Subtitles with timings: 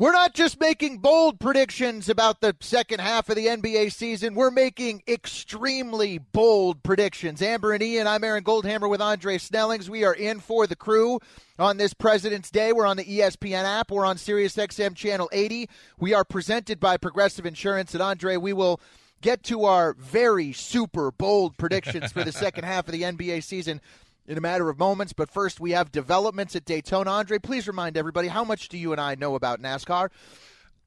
[0.00, 4.34] We're not just making bold predictions about the second half of the NBA season.
[4.34, 7.42] We're making extremely bold predictions.
[7.42, 9.90] Amber and Ian, I'm Aaron Goldhammer with Andre Snellings.
[9.90, 11.20] We are in for the crew
[11.58, 12.72] on this President's Day.
[12.72, 13.90] We're on the ESPN app.
[13.90, 15.68] We're on SiriusXM Channel 80.
[15.98, 17.92] We are presented by Progressive Insurance.
[17.92, 18.80] And Andre, we will
[19.20, 23.82] get to our very super bold predictions for the second half of the NBA season
[24.30, 25.12] in a matter of moments.
[25.12, 27.10] But first, we have developments at Daytona.
[27.10, 30.08] Andre, please remind everybody how much do you and I know about NASCAR?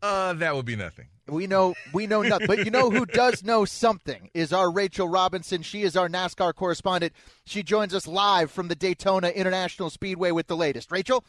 [0.01, 1.07] Uh, that would be nothing.
[1.27, 5.07] We know we know nothing, but you know who does know something is our Rachel
[5.07, 5.61] Robinson.
[5.61, 7.13] She is our NASCAR correspondent.
[7.45, 10.91] She joins us live from the Daytona International Speedway with the latest.
[10.91, 11.23] Rachel.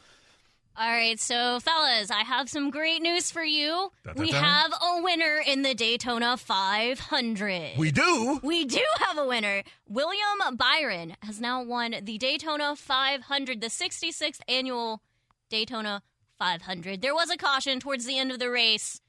[0.76, 3.92] All right, so fellas, I have some great news for you.
[4.04, 4.40] Da, da, we da.
[4.40, 7.78] have a winner in the Daytona 500.
[7.78, 8.40] We do.
[8.42, 9.62] We do have a winner.
[9.88, 15.00] William Byron has now won the Daytona 500, the 66th annual
[15.48, 16.02] Daytona
[16.40, 17.02] 500.
[17.02, 19.00] There was a caution towards the end of the race,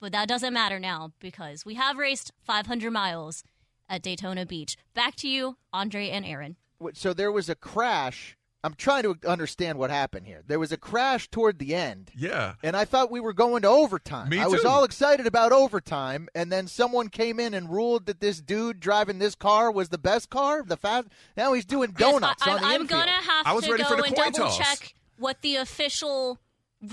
[0.00, 3.44] but that doesn't matter now because we have raced 500 miles
[3.88, 4.76] at Daytona Beach.
[4.94, 6.56] Back to you, Andre and Aaron.
[6.94, 8.36] So there was a crash.
[8.64, 10.42] I'm trying to understand what happened here.
[10.46, 12.10] There was a crash toward the end.
[12.16, 12.54] Yeah.
[12.62, 14.30] And I thought we were going to overtime.
[14.30, 18.20] Me I was all excited about overtime, and then someone came in and ruled that
[18.20, 21.08] this dude driving this car was the best car, the fast.
[21.36, 23.00] Now he's doing donuts I, on the I'm infield.
[23.00, 24.56] gonna have I was to ready go for the and double toss.
[24.56, 26.38] check what the official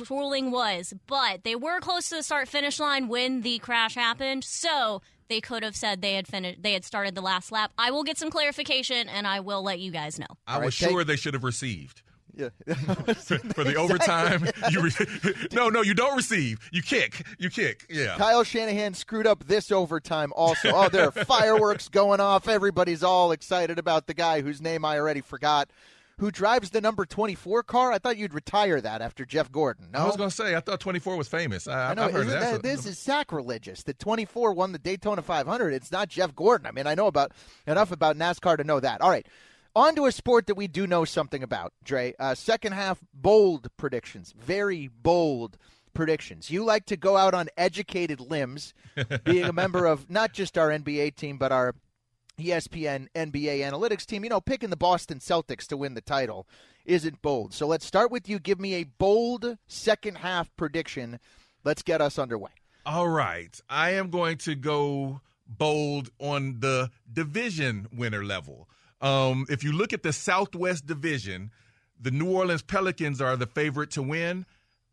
[0.10, 4.44] ruling was, but they were close to the start finish line when the crash happened,
[4.44, 7.72] so they could have said they had finished they had started the last lap.
[7.78, 10.28] I will get some clarification and I will let you guys know.
[10.46, 12.02] I All was right, take- sure they should have received.
[12.36, 12.50] Yeah.
[12.76, 16.70] For the overtime, you re- no, no, you don't receive.
[16.72, 17.86] You kick, you kick.
[17.90, 20.72] Yeah, Kyle Shanahan screwed up this overtime also.
[20.74, 22.48] Oh, there are fireworks going off.
[22.48, 25.70] Everybody's all excited about the guy whose name I already forgot.
[26.22, 27.92] Who drives the number 24 car?
[27.92, 29.88] I thought you'd retire that after Jeff Gordon.
[29.92, 30.00] No?
[30.02, 31.68] I was gonna say I thought 24 was famous.
[31.68, 32.26] I, I know that.
[32.26, 33.82] that- this is sacrilegious.
[33.82, 35.74] The 24 won the Daytona 500.
[35.74, 36.68] It's not Jeff Gordon.
[36.68, 37.32] I mean, I know about
[37.66, 39.02] enough about NASCAR to know that.
[39.02, 39.26] All right,
[39.76, 41.74] on to a sport that we do know something about.
[41.84, 45.58] Dre, uh, second half bold predictions, very bold
[45.96, 46.52] predictions.
[46.52, 48.76] You like to go out on educated limbs,
[49.24, 51.74] being a member of not just our NBA team but our
[52.42, 54.24] ESPN NBA analytics team.
[54.24, 56.48] You know, picking the Boston Celtics to win the title
[56.86, 57.54] isn't bold.
[57.54, 58.40] So let's start with you.
[58.40, 61.20] Give me a bold second half prediction.
[61.64, 62.52] Let's get us underway.
[62.86, 68.68] All right, I am going to go bold on the division winner level.
[69.02, 71.52] Um, if you look at the Southwest Division,
[72.00, 74.46] the New Orleans Pelicans are the favorite to win.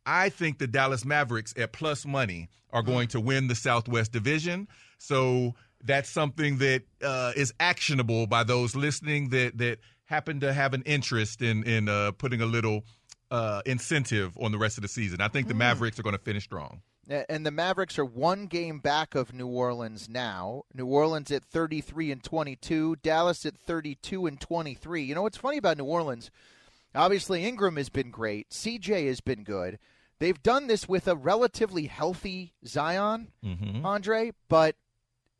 [0.04, 4.68] I think the Dallas Mavericks at plus money are going to win the Southwest Division.
[4.98, 5.54] So
[5.84, 10.82] that's something that uh, is actionable by those listening that that happen to have an
[10.86, 12.84] interest in in uh, putting a little
[13.30, 15.20] uh, incentive on the rest of the season.
[15.20, 16.82] I think the Mavericks are going to finish strong.
[17.30, 20.64] And the Mavericks are one game back of New Orleans now.
[20.74, 25.04] New Orleans at 33 and 22, Dallas at 32 and 23.
[25.04, 26.30] You know what's funny about New Orleans?
[26.94, 28.50] Obviously, Ingram has been great.
[28.50, 29.78] CJ has been good.
[30.18, 33.86] They've done this with a relatively healthy Zion, Mm-hmm.
[33.86, 34.76] Andre, but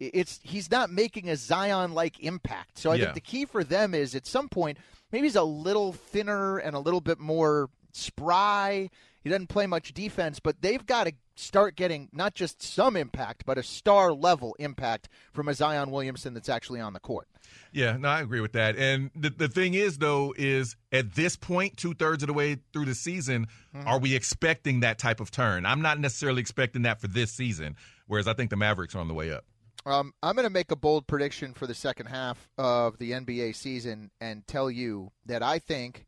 [0.01, 2.79] it's he's not making a Zion like impact.
[2.79, 3.05] So I Yeah.
[3.05, 4.79] think the key for them is at some point
[5.13, 8.91] maybe he's a little thinner and a little bit more spry.
[9.21, 13.45] He doesn't play much defense, but they've got to start getting not just some impact,
[13.45, 17.29] but a star level impact from a Zion Williamson that's actually on the court.
[17.73, 18.77] Yeah, no, I agree with that.
[18.77, 22.59] And the, the thing is, though, is at this point, two thirds of the way
[22.73, 23.87] through the season, mm-hmm.
[23.87, 25.67] are we expecting that type of turn?
[25.67, 27.77] I'm not necessarily expecting that for this season,
[28.07, 29.45] whereas I think the Mavericks are on the way up.
[29.87, 33.55] Um, I'm going to make a bold prediction for the second half of the NBA
[33.55, 36.07] season and tell you that I think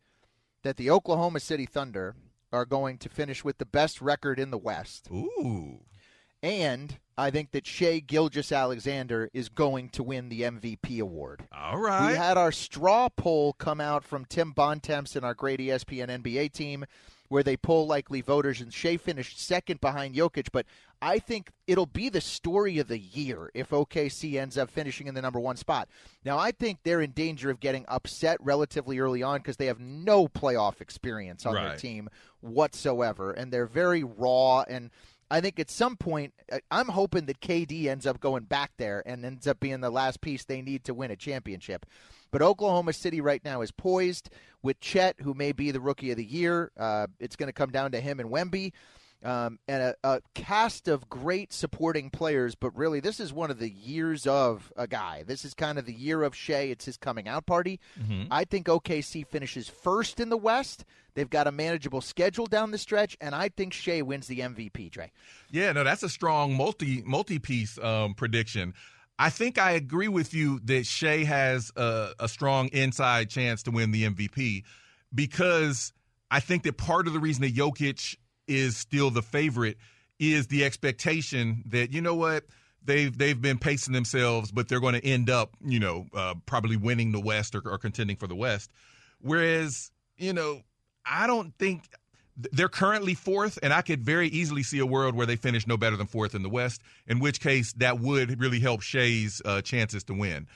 [0.62, 2.14] that the Oklahoma City Thunder
[2.52, 5.08] are going to finish with the best record in the West.
[5.10, 5.80] Ooh.
[6.42, 11.46] And I think that Shai Gilgeous Alexander is going to win the MVP award.
[11.52, 12.10] All right.
[12.10, 16.52] We had our straw poll come out from Tim Bontemps and our great ESPN NBA
[16.52, 16.86] team,
[17.30, 20.48] where they poll likely voters, and Shai finished second behind Jokic.
[20.52, 20.66] But
[21.00, 25.14] I think it'll be the story of the year if OKC ends up finishing in
[25.14, 25.88] the number one spot.
[26.24, 29.78] Now, I think they're in danger of getting upset relatively early on because they have
[29.78, 32.10] no playoff experience on their team
[32.40, 34.90] whatsoever, and they're very raw and.
[35.32, 39.00] I think at some point, uh, I'm hoping that KD ends up going back there
[39.06, 41.86] and ends up being the last piece they need to win a championship.
[42.30, 44.30] But Oklahoma City right now is poised
[44.62, 46.70] with Chet, who may be the rookie of the year.
[46.76, 48.72] Uh, it's going to come down to him and Wemby
[49.22, 52.54] um, and a, a, cast of great supporting players.
[52.54, 55.24] But really, this is one of the years of a guy.
[55.26, 56.62] This is kind of the year of Shai.
[56.62, 57.80] It's his coming out party.
[58.00, 58.24] Mm-hmm.
[58.30, 60.84] I think OKC finishes first in the West.
[61.14, 64.90] They've got a manageable schedule down the stretch, and I think Shai wins the MVP.
[64.90, 65.10] Dre.
[65.50, 68.74] Yeah, no, that's a strong multi multi piece um, prediction.
[69.20, 73.70] I think I agree with you that Shai has a, a strong inside chance to
[73.70, 74.64] win the MVP
[75.14, 75.92] because
[76.30, 78.16] I think that part of the reason that Jokic
[78.48, 79.76] is still the favorite
[80.18, 82.44] is the expectation that you know what
[82.82, 86.78] they've they've been pacing themselves, but they're going to end up you know uh, probably
[86.78, 88.70] winning the West or, or contending for the West.
[89.20, 90.62] Whereas you know
[91.04, 91.90] I don't think
[92.52, 95.76] they're currently fourth, and I could very easily see a world where they finish no
[95.76, 96.82] better than fourth in the West.
[97.06, 100.46] In which case, that would really help Shai's uh, chances to win.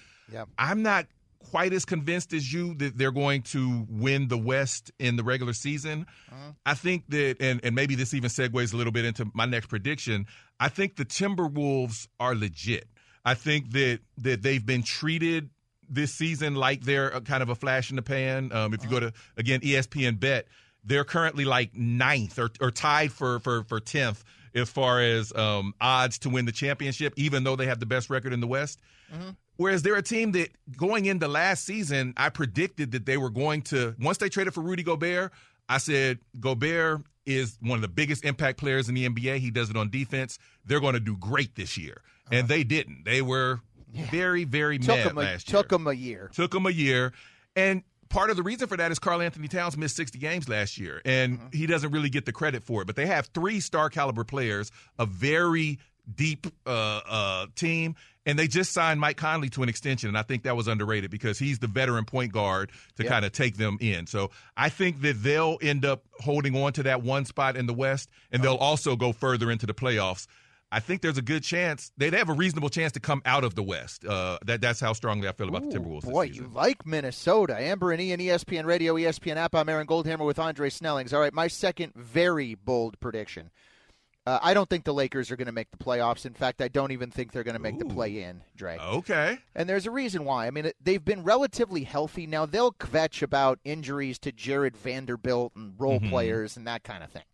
[0.59, 1.07] I'm not
[1.51, 5.53] quite as convinced as you that they're going to win the West in the regular
[5.53, 6.07] season.
[6.31, 6.53] Uh-huh.
[6.65, 9.67] I think that, and, and maybe this even segues a little bit into my next
[9.67, 10.27] prediction.
[10.59, 12.89] I think the Timberwolves are legit.
[13.25, 15.51] I think that that they've been treated
[15.89, 18.53] this season like they're a, kind of a flash in the pan.
[18.53, 19.01] Um, if you uh-huh.
[19.01, 20.47] go to again ESPN Bet,
[20.85, 25.75] they're currently like ninth or, or tied for for for tenth as far as um,
[25.81, 28.81] odds to win the championship, even though they have the best record in the West.
[29.13, 29.31] Mm-hmm.
[29.57, 33.63] Whereas they're a team that going into last season, I predicted that they were going
[33.63, 35.33] to, once they traded for Rudy Gobert,
[35.69, 39.39] I said Gobert is one of the biggest impact players in the NBA.
[39.39, 40.39] He does it on defense.
[40.65, 42.03] They're going to do great this year.
[42.27, 42.37] Uh-huh.
[42.37, 43.05] And they didn't.
[43.05, 43.61] They were
[43.93, 44.07] yeah.
[44.11, 45.63] very, very took mad a, last year.
[45.63, 46.31] Took them a year.
[46.35, 47.13] Took them a year.
[47.57, 51.03] And part of the reason for that is Karl-Anthony Towns missed 60 games last year,
[51.05, 51.49] and uh-huh.
[51.53, 52.87] he doesn't really get the credit for it.
[52.87, 55.81] But they have three star caliber players, a very
[56.15, 60.23] deep uh, uh, team, and they just signed Mike Conley to an extension, and I
[60.23, 63.11] think that was underrated because he's the veteran point guard to yep.
[63.11, 64.07] kind of take them in.
[64.07, 67.75] So I think that they'll end up holding on to that one spot in the
[67.75, 70.27] West, and they'll also go further into the playoffs.
[70.73, 73.55] I think there's a good chance they'd have a reasonable chance to come out of
[73.55, 74.05] the West.
[74.05, 76.11] Uh, that that's how strongly I feel about Ooh, the Timberwolves.
[76.11, 77.57] Boy, you like Minnesota.
[77.57, 79.55] Amber and Ian, ESPN Radio, ESPN app.
[79.55, 81.13] I'm Aaron Goldhammer with Andre Snellings.
[81.13, 83.51] All right, my second very bold prediction.
[84.27, 86.25] Uh, I don't think the Lakers are going to make the playoffs.
[86.25, 87.87] In fact, I don't even think they're going to make Ooh.
[87.87, 88.79] the play in, Dre.
[88.79, 89.39] Okay.
[89.55, 90.47] And there's a reason why.
[90.47, 92.27] I mean, they've been relatively healthy.
[92.27, 96.09] Now, they'll kvetch about injuries to Jared Vanderbilt and role mm-hmm.
[96.09, 97.25] players and that kind of thing.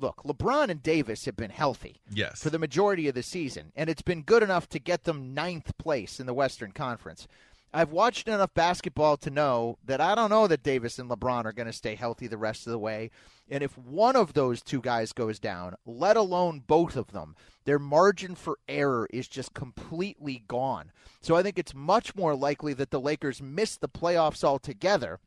[0.00, 2.42] Look, LeBron and Davis have been healthy yes.
[2.42, 5.76] for the majority of the season, and it's been good enough to get them ninth
[5.76, 7.28] place in the Western Conference.
[7.72, 11.52] I've watched enough basketball to know that I don't know that Davis and LeBron are
[11.52, 13.10] going to stay healthy the rest of the way.
[13.48, 17.78] And if one of those two guys goes down, let alone both of them, their
[17.78, 20.90] margin for error is just completely gone.
[21.20, 25.20] So I think it's much more likely that the Lakers miss the playoffs altogether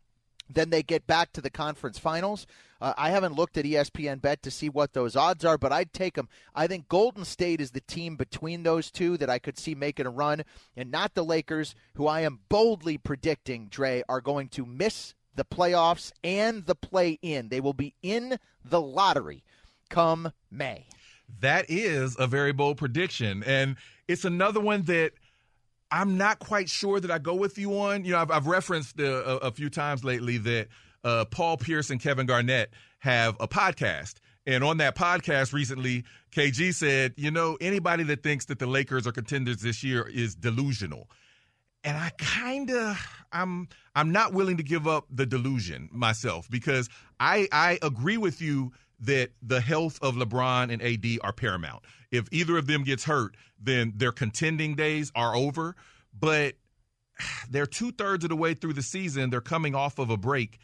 [0.49, 2.45] then they get back to the conference finals.
[2.81, 5.93] Uh, I haven't looked at ESPN Bet to see what those odds are, but I'd
[5.93, 6.27] take them.
[6.53, 10.05] I think Golden State is the team between those two that I could see making
[10.05, 10.43] a run,
[10.75, 15.45] and not the Lakers, who I am boldly predicting, Dre, are going to miss the
[15.45, 17.49] playoffs and the play in.
[17.49, 19.43] They will be in the lottery
[19.89, 20.87] come May.
[21.39, 23.43] That is a very bold prediction.
[23.43, 25.13] And it's another one that
[25.93, 28.03] I'm not quite sure that I go with you on.
[28.03, 30.67] You know, I've, I've referenced uh, a, a, few times lately that
[31.03, 34.15] uh, Paul Pierce and Kevin Garnett have a podcast.
[34.47, 39.05] And on that podcast recently, KG said, you know, anybody that thinks that the Lakers
[39.05, 41.11] are contenders this year is delusional.
[41.83, 42.99] And I kind of
[43.31, 46.89] I'm I'm not willing to give up the delusion myself because
[47.19, 48.71] I I agree with you
[49.05, 51.83] that the health of LeBron and AD are paramount.
[52.11, 55.75] If either of them gets hurt, then their contending days are over.
[56.17, 56.55] But
[57.49, 59.29] they're two thirds of the way through the season.
[59.29, 60.59] They're coming off of a break.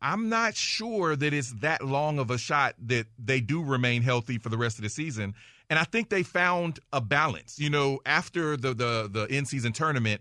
[0.00, 4.38] I'm not sure that it's that long of a shot that they do remain healthy
[4.38, 5.34] for the rest of the season.
[5.70, 7.58] And I think they found a balance.
[7.58, 10.20] You know, after the the the in season tournament,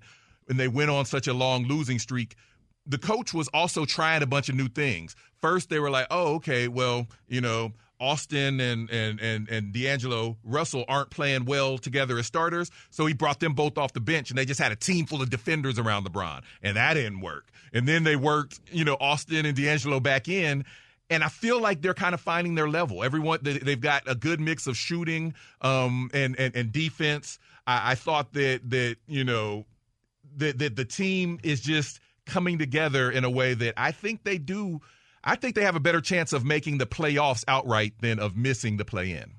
[0.49, 2.35] and they went on such a long losing streak,
[2.87, 5.15] the coach was also trying a bunch of new things.
[5.41, 10.37] First, they were like, "Oh, okay, well, you know, Austin and and and and D'Angelo
[10.43, 14.29] Russell aren't playing well together as starters, so he brought them both off the bench,
[14.29, 17.45] and they just had a team full of defenders around LeBron, and that didn't work.
[17.73, 20.65] And then they worked, you know, Austin and D'Angelo back in,
[21.09, 23.03] and I feel like they're kind of finding their level.
[23.03, 27.39] Everyone they've got a good mix of shooting um, and, and and defense.
[27.65, 29.65] I, I thought that that you know
[30.37, 34.37] that that the team is just coming together in a way that I think they
[34.37, 34.81] do.
[35.23, 38.77] I think they have a better chance of making the playoffs outright than of missing
[38.77, 39.33] the play in.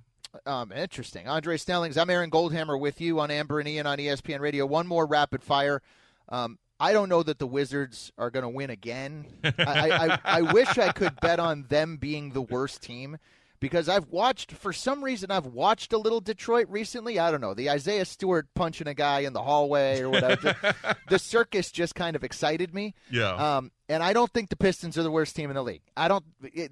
[0.44, 1.28] Um, interesting.
[1.28, 4.66] Andre Snellings, I'm Aaron Goldhammer with you on Amber and Ian on ESPN Radio.
[4.66, 5.82] One more rapid fire.
[6.28, 9.26] Um, I don't know that the Wizards are going to win again.
[9.44, 9.50] I,
[9.90, 13.18] I, I, wish I could bet on them being the worst team
[13.60, 17.18] because I've watched, for some reason, I've watched a little Detroit recently.
[17.18, 17.54] I don't know.
[17.54, 20.54] The Isaiah Stewart punching a guy in the hallway or whatever.
[21.08, 22.94] the, circus just kind of excited me.
[23.10, 23.56] Yeah.
[23.56, 25.82] Um, and I don't think the Pistons are the worst team in the league.
[25.96, 26.24] I don't.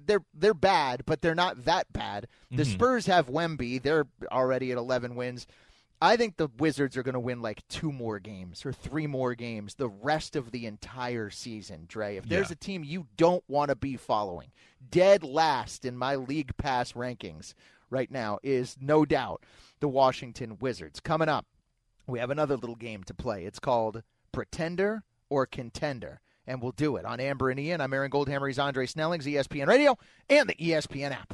[0.05, 2.27] They're they're bad, but they're not that bad.
[2.51, 2.71] The mm-hmm.
[2.71, 3.81] Spurs have Wemby.
[3.81, 5.47] They're already at 11 wins.
[5.99, 9.33] I think the Wizards are going to win like two more games or three more
[9.33, 12.17] games the rest of the entire season, Dre.
[12.17, 12.53] If there's yeah.
[12.53, 14.51] a team you don't want to be following,
[14.91, 17.55] dead last in my league pass rankings
[17.89, 19.43] right now is no doubt
[19.79, 20.99] the Washington Wizards.
[20.99, 21.47] Coming up,
[22.05, 23.45] we have another little game to play.
[23.45, 26.21] It's called Pretender or Contender.
[26.45, 27.81] And we'll do it on Amber and Ian.
[27.81, 28.47] I'm Aaron Goldhammer.
[28.47, 29.97] He's Andre Snellings, ESPN Radio,
[30.29, 31.33] and the ESPN app.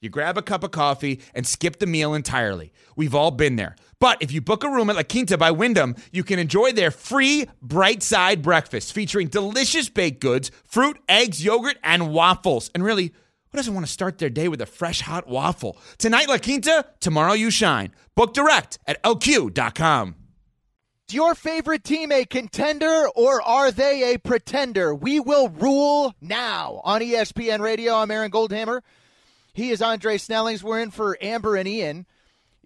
[0.00, 2.72] You grab a cup of coffee and skip the meal entirely.
[2.96, 3.76] We've all been there.
[3.98, 6.90] But if you book a room at La Quinta by Wyndham, you can enjoy their
[6.90, 12.70] free bright side breakfast featuring delicious baked goods, fruit, eggs, yogurt, and waffles.
[12.74, 13.14] And really,
[13.50, 15.78] who doesn't want to start their day with a fresh hot waffle?
[15.96, 17.92] Tonight, La Quinta, tomorrow, you shine.
[18.14, 20.14] Book direct at lq.com.
[21.08, 24.94] Is your favorite team a contender or are they a pretender?
[24.94, 27.94] We will rule now on ESPN Radio.
[27.94, 28.82] I'm Aaron Goldhammer.
[29.56, 30.62] He is Andre Snellings.
[30.62, 32.04] We're in for Amber and Ian.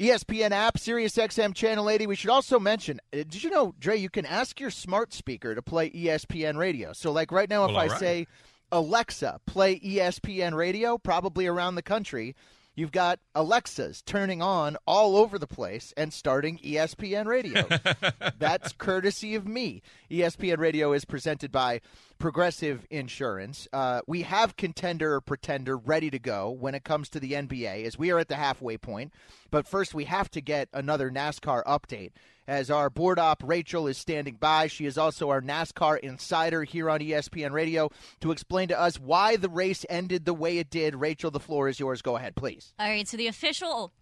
[0.01, 2.09] ESPN app, Sirius XM Channel 80.
[2.09, 5.55] We should also mention, uh, did you know, Dre, you can ask your smart speaker
[5.55, 6.93] to play ESPN radio.
[6.93, 7.99] So, like right now, if well, I right.
[8.01, 8.27] say,
[8.73, 12.35] Alexa, play ESPN radio, probably around the country,
[12.81, 17.69] You've got Alexas turning on all over the place and starting ESPN Radio.
[18.39, 19.83] That's courtesy of me.
[20.11, 21.83] ESPN Radio is presented by
[22.19, 23.69] Progressive Insurance.
[23.71, 27.85] Uh, we have contender or pretender ready to go when it comes to the NBA
[27.85, 29.13] as we are at the halfway point.
[29.51, 32.13] But first, we have to get another NASCAR update
[32.51, 34.67] as our board op Rachel is standing by.
[34.67, 37.91] She is also our NASCAR insider here on ESPN Radio
[38.21, 40.97] to explain to us why the race ended the way it did.
[40.97, 42.03] Rachel, the floor is yours.
[42.03, 42.75] Go ahead, please.
[42.79, 43.93] All right, so the official.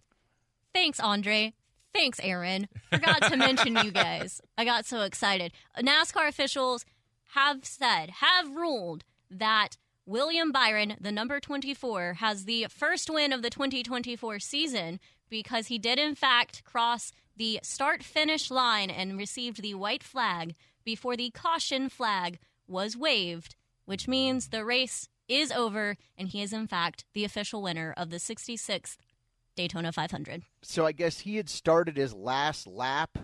[0.73, 1.53] Thanks, Andre.
[1.93, 2.67] Thanks, Aaron.
[2.91, 4.41] Forgot to mention you guys.
[4.57, 5.51] I got so excited.
[5.77, 6.85] NASCAR officials
[7.33, 9.77] have said, have ruled that
[10.07, 15.77] William Byron, the number 24, has the first win of the 2024 season because he
[15.77, 20.53] did, in fact, cross the start finish line and received the white flag
[20.83, 23.55] before the caution flag was waved,
[23.85, 28.09] which means the race is over and he is, in fact, the official winner of
[28.09, 28.97] the 66th
[29.55, 30.43] Daytona 500.
[30.61, 33.17] So I guess he had started his last lap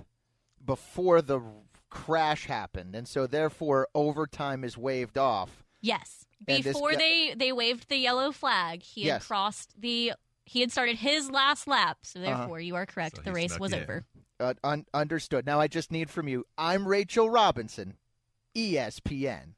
[0.64, 1.42] before the
[1.90, 5.64] crash happened, and so therefore overtime is waved off.
[5.82, 6.26] Yes.
[6.46, 9.22] Before they, they waved the yellow flag, he yes.
[9.22, 10.14] had crossed the
[10.46, 12.26] he had started his last lap, so uh-huh.
[12.26, 12.64] therefore uh-huh.
[12.64, 13.18] you are correct.
[13.18, 13.82] So the race was in.
[13.82, 14.06] over.
[14.40, 15.46] Uh, un- understood.
[15.46, 16.46] Now I just need from you.
[16.58, 17.96] I'm Rachel Robinson,
[18.56, 19.54] ESPN.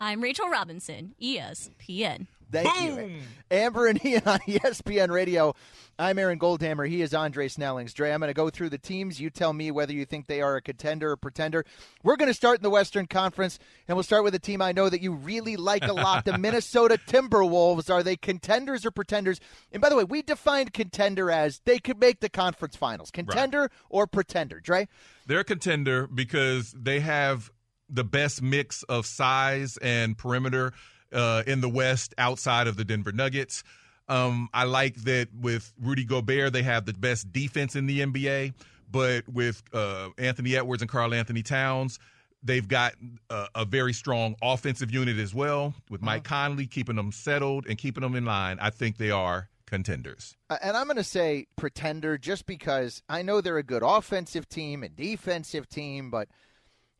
[0.00, 2.26] I'm Rachel Robinson, ESPN.
[2.50, 3.10] Thank Boom!
[3.10, 3.20] you.
[3.50, 5.54] Amber and Ian on ESPN Radio.
[5.98, 6.88] I'm Aaron Goldhammer.
[6.88, 7.94] He is Andre Snellings.
[7.94, 9.20] Dre, I'm going to go through the teams.
[9.20, 11.64] You tell me whether you think they are a contender or pretender.
[12.02, 14.72] We're going to start in the Western Conference, and we'll start with a team I
[14.72, 17.90] know that you really like a lot the Minnesota Timberwolves.
[17.90, 19.40] Are they contenders or pretenders?
[19.70, 23.12] And by the way, we defined contender as they could make the conference finals.
[23.12, 23.70] Contender right.
[23.88, 24.88] or pretender, Dre?
[25.26, 27.52] They're a contender because they have
[27.88, 30.72] the best mix of size and perimeter
[31.14, 33.64] uh, in the West outside of the Denver Nuggets.
[34.08, 38.52] Um, I like that with Rudy Gobert, they have the best defense in the NBA.
[38.90, 41.98] But with uh, Anthony Edwards and Karl-Anthony Towns,
[42.42, 42.92] they've got
[43.30, 45.74] a, a, very strong offensive unit as well.
[45.90, 46.46] With Mike uh-huh.
[46.46, 50.36] Conley keeping them settled and keeping them in line, I think they are contenders.
[50.50, 54.48] Uh, and I'm going to say pretender just because I know they're a good offensive
[54.48, 56.28] team and defensive team, but–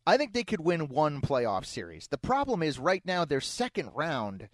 [0.06, 2.08] I think they could win one playoff series.
[2.08, 4.48] The problem is right now their second round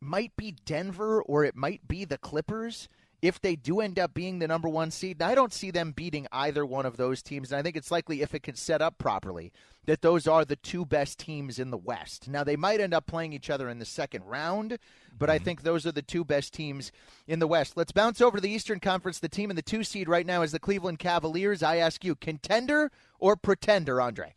[0.00, 2.88] might be Denver or it might be the Clippers.
[3.24, 6.26] if they do end up being the number one seed, I don't see them beating
[6.30, 7.50] either one of those teams.
[7.50, 9.50] And I think it's likely, if it can set up properly,
[9.86, 12.28] that those are the two best teams in the West.
[12.28, 14.78] Now, they might end up playing each other in the second round,
[15.18, 15.44] but I mm-hmm.
[15.44, 16.92] think those are the two best teams
[17.26, 17.78] in the West.
[17.78, 19.20] Let's bounce over to the Eastern Conference.
[19.20, 21.62] The team in the two seed right now is the Cleveland Cavaliers.
[21.62, 24.34] I ask you, contender or pretender, Andre?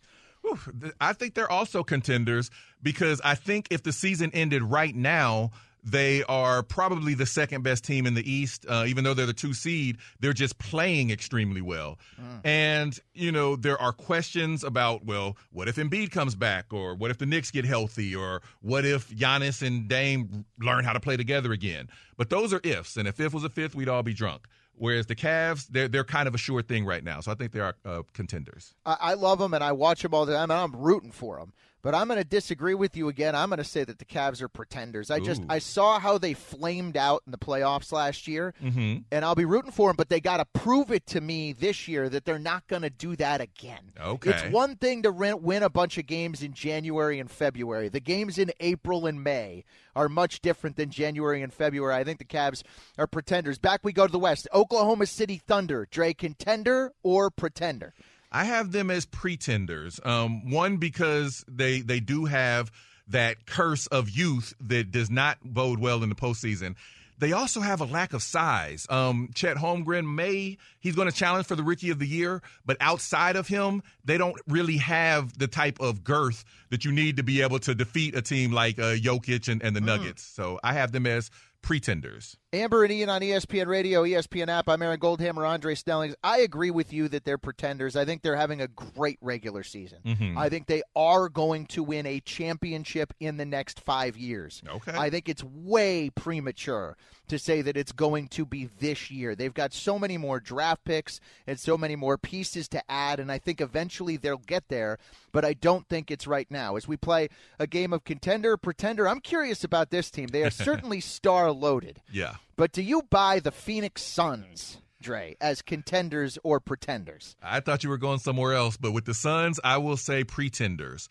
[0.99, 2.49] I think they're also contenders
[2.81, 5.51] because I think if the season ended right now,
[5.83, 8.65] they are probably the second best team in the East.
[8.67, 11.97] Uh, even though they're the two seed, they're just playing extremely well.
[12.43, 16.73] And, you know, there are questions about, well, what if Embiid comes back?
[16.73, 18.13] Or what if the Knicks get healthy?
[18.13, 21.87] Or what if Giannis and Dame learn how to play together again?
[22.17, 22.97] But those are ifs.
[22.97, 24.47] And if if was a fifth, we'd all be drunk.
[24.77, 27.19] Whereas the Cavs, they're, they're kind of a sure thing right now.
[27.19, 28.73] So I think they are uh, contenders.
[28.85, 31.37] I, I love them and I watch them all the time and I'm rooting for
[31.39, 31.53] them.
[31.87, 33.33] But I'm going to disagree with you again.
[33.33, 35.09] I'm going to say that the Cavs are pretenders.
[35.09, 35.47] I just Ooh.
[35.47, 39.03] I saw how they flamed out in the playoffs last year, Mm-hmm.
[39.09, 39.95] and I'll be rooting for them.
[39.95, 42.89] But they got to prove it to me this year that they're not going to
[42.89, 43.93] do that again.
[44.01, 44.31] Okay.
[44.31, 47.87] It's one thing to win, win a bunch of games in January and February.
[47.87, 49.63] The games in April and May
[49.95, 51.95] are much different than January and February.
[51.95, 52.63] I think the Cavs
[52.97, 53.59] are pretenders.
[53.59, 54.45] Back we go to the West.
[54.53, 55.87] Oklahoma City Thunder.
[55.89, 57.93] Dre, contender or pretender?
[58.37, 59.99] I have them as pretenders.
[60.05, 62.71] Um, one because they they do have
[63.07, 66.75] that curse of youth that does not bode well in the postseason.
[67.17, 68.85] They also have a lack of size.
[68.91, 72.77] Um, Chet Holmgren may he's going to challenge for the Rookie of the Year, but
[72.79, 77.23] outside of him, they don't really have the type of girth that you need to
[77.23, 80.23] be able to defeat a team like uh, Jokic and, and the Nuggets.
[80.23, 81.29] So I have them as
[81.61, 82.37] pretenders.
[82.53, 84.69] Amber and Ian on ESPN Radio, ESPN app.
[84.69, 86.15] I'm Aaron Goldhammer, Andre Snellings.
[86.23, 87.97] I agree with you that they're pretenders.
[87.97, 89.99] I think they're having a great regular season.
[90.05, 90.37] Mm-hmm.
[90.37, 94.61] I think they are going to win a championship in the next five years.
[94.65, 94.93] Okay.
[94.95, 96.95] I think it's way premature
[97.27, 99.35] to say that it's going to be this year.
[99.35, 103.31] They've got so many more draft picks and so many more pieces to add, and
[103.31, 104.97] I think eventually they'll get there,
[105.31, 106.75] but I don't think it's right now.
[106.75, 110.27] As we play a game of contender, pretender, I'm curious about this team.
[110.27, 112.01] They are certainly star loaded.
[112.11, 112.35] Yeah.
[112.55, 117.35] But do you buy the Phoenix Suns, Dre, as contenders or pretenders?
[117.41, 121.07] I thought you were going somewhere else, but with the Suns, I will say pretenders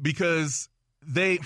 [0.00, 0.68] because
[1.04, 1.38] they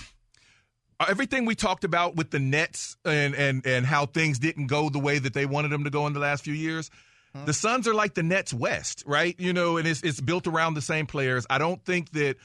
[1.06, 4.98] everything we talked about with the Nets and and and how things didn't go the
[4.98, 6.90] way that they wanted them to go in the last few years.
[7.44, 7.68] The mm-hmm.
[7.68, 9.38] Suns are like the Nets West, right?
[9.38, 11.46] You know, and it's it's built around the same players.
[11.50, 12.36] I don't think that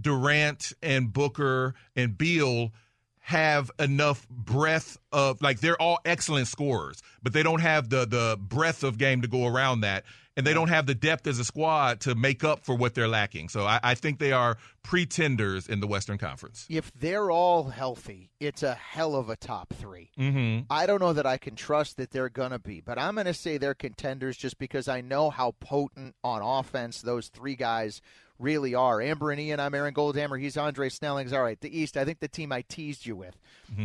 [0.00, 2.72] Durant and Booker and Beal
[3.20, 8.38] have enough breadth of like they're all excellent scorers, but they don't have the the
[8.40, 10.04] breadth of game to go around that,
[10.36, 13.08] and they don't have the depth as a squad to make up for what they're
[13.08, 13.48] lacking.
[13.48, 16.66] So I, I think they are pretenders in the Western Conference.
[16.68, 20.10] If they're all healthy, it's a hell of a top three.
[20.18, 20.64] Mm-hmm.
[20.70, 23.26] I don't know that I can trust that they're going to be, but I'm going
[23.26, 28.00] to say they're contenders just because I know how potent on offense those three guys
[28.38, 29.00] really are.
[29.00, 30.38] Amber and Ian, I'm Aaron Goldhammer.
[30.38, 31.32] He's Andre Snellings.
[31.32, 33.36] All right, the East, I think the team I teased you with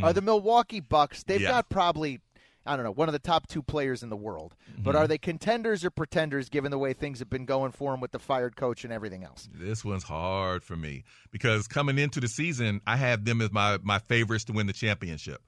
[0.02, 1.22] are the Milwaukee Bucks.
[1.22, 1.50] They've Yeah.
[1.50, 2.20] got probably.
[2.64, 4.54] I don't know, one of the top two players in the world.
[4.78, 8.00] But are they contenders or pretenders given the way things have been going for them
[8.00, 9.48] with the fired coach and everything else?
[9.52, 13.78] This one's hard for me because coming into the season, I have them as my
[13.82, 15.42] my favorites to win the championship.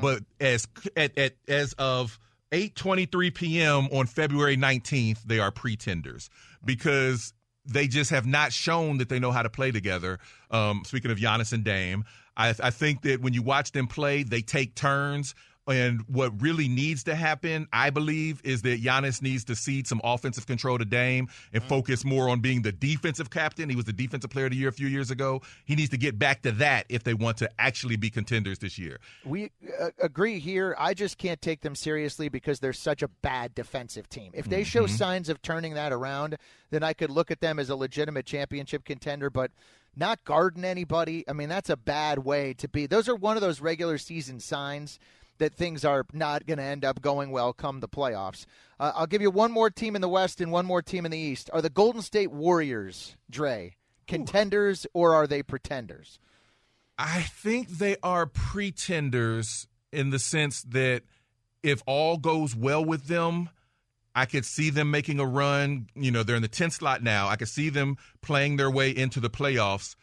[0.00, 2.18] But as at, at as of
[2.52, 3.88] 8:23 p.m.
[3.92, 6.30] on February 19th, they are pretenders
[6.64, 7.34] because
[7.66, 10.18] they just have not shown that they know how to play together.
[10.50, 12.04] Um, speaking of Giannis and Dame,
[12.36, 15.34] I, I think that when you watch them play, they take turns.
[15.66, 20.00] And what really needs to happen, I believe, is that Giannis needs to cede some
[20.04, 23.70] offensive control to Dame and focus more on being the defensive captain.
[23.70, 25.40] He was the defensive player of the year a few years ago.
[25.64, 28.78] He needs to get back to that if they want to actually be contenders this
[28.78, 28.98] year.
[29.24, 30.76] We uh, agree here.
[30.78, 34.32] I just can't take them seriously because they're such a bad defensive team.
[34.34, 36.36] If they show signs of turning that around,
[36.70, 39.50] then I could look at them as a legitimate championship contender, but
[39.96, 41.24] not guarding anybody.
[41.26, 42.86] I mean, that's a bad way to be.
[42.86, 44.98] Those are one of those regular season signs
[45.38, 48.46] that things are not going to end up going well come the playoffs.
[48.78, 51.10] Uh, I'll give you one more team in the West and one more team in
[51.10, 51.50] the East.
[51.52, 56.18] Are the Golden State Warriors, Dre, contenders or are they pretenders?
[56.96, 61.02] I think they are pretenders in the sense that
[61.62, 63.48] if all goes well with them,
[64.14, 65.88] I could see them making a run.
[65.96, 67.26] You know, they're in the 10th slot now.
[67.28, 69.96] I could see them playing their way into the playoffs.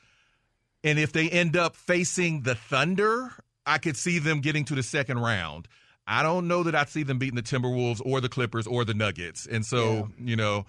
[0.83, 3.31] And if they end up facing the Thunder,
[3.65, 5.67] I could see them getting to the second round.
[6.07, 8.93] I don't know that I'd see them beating the Timberwolves or the Clippers or the
[8.93, 9.45] Nuggets.
[9.45, 10.65] And so, you know,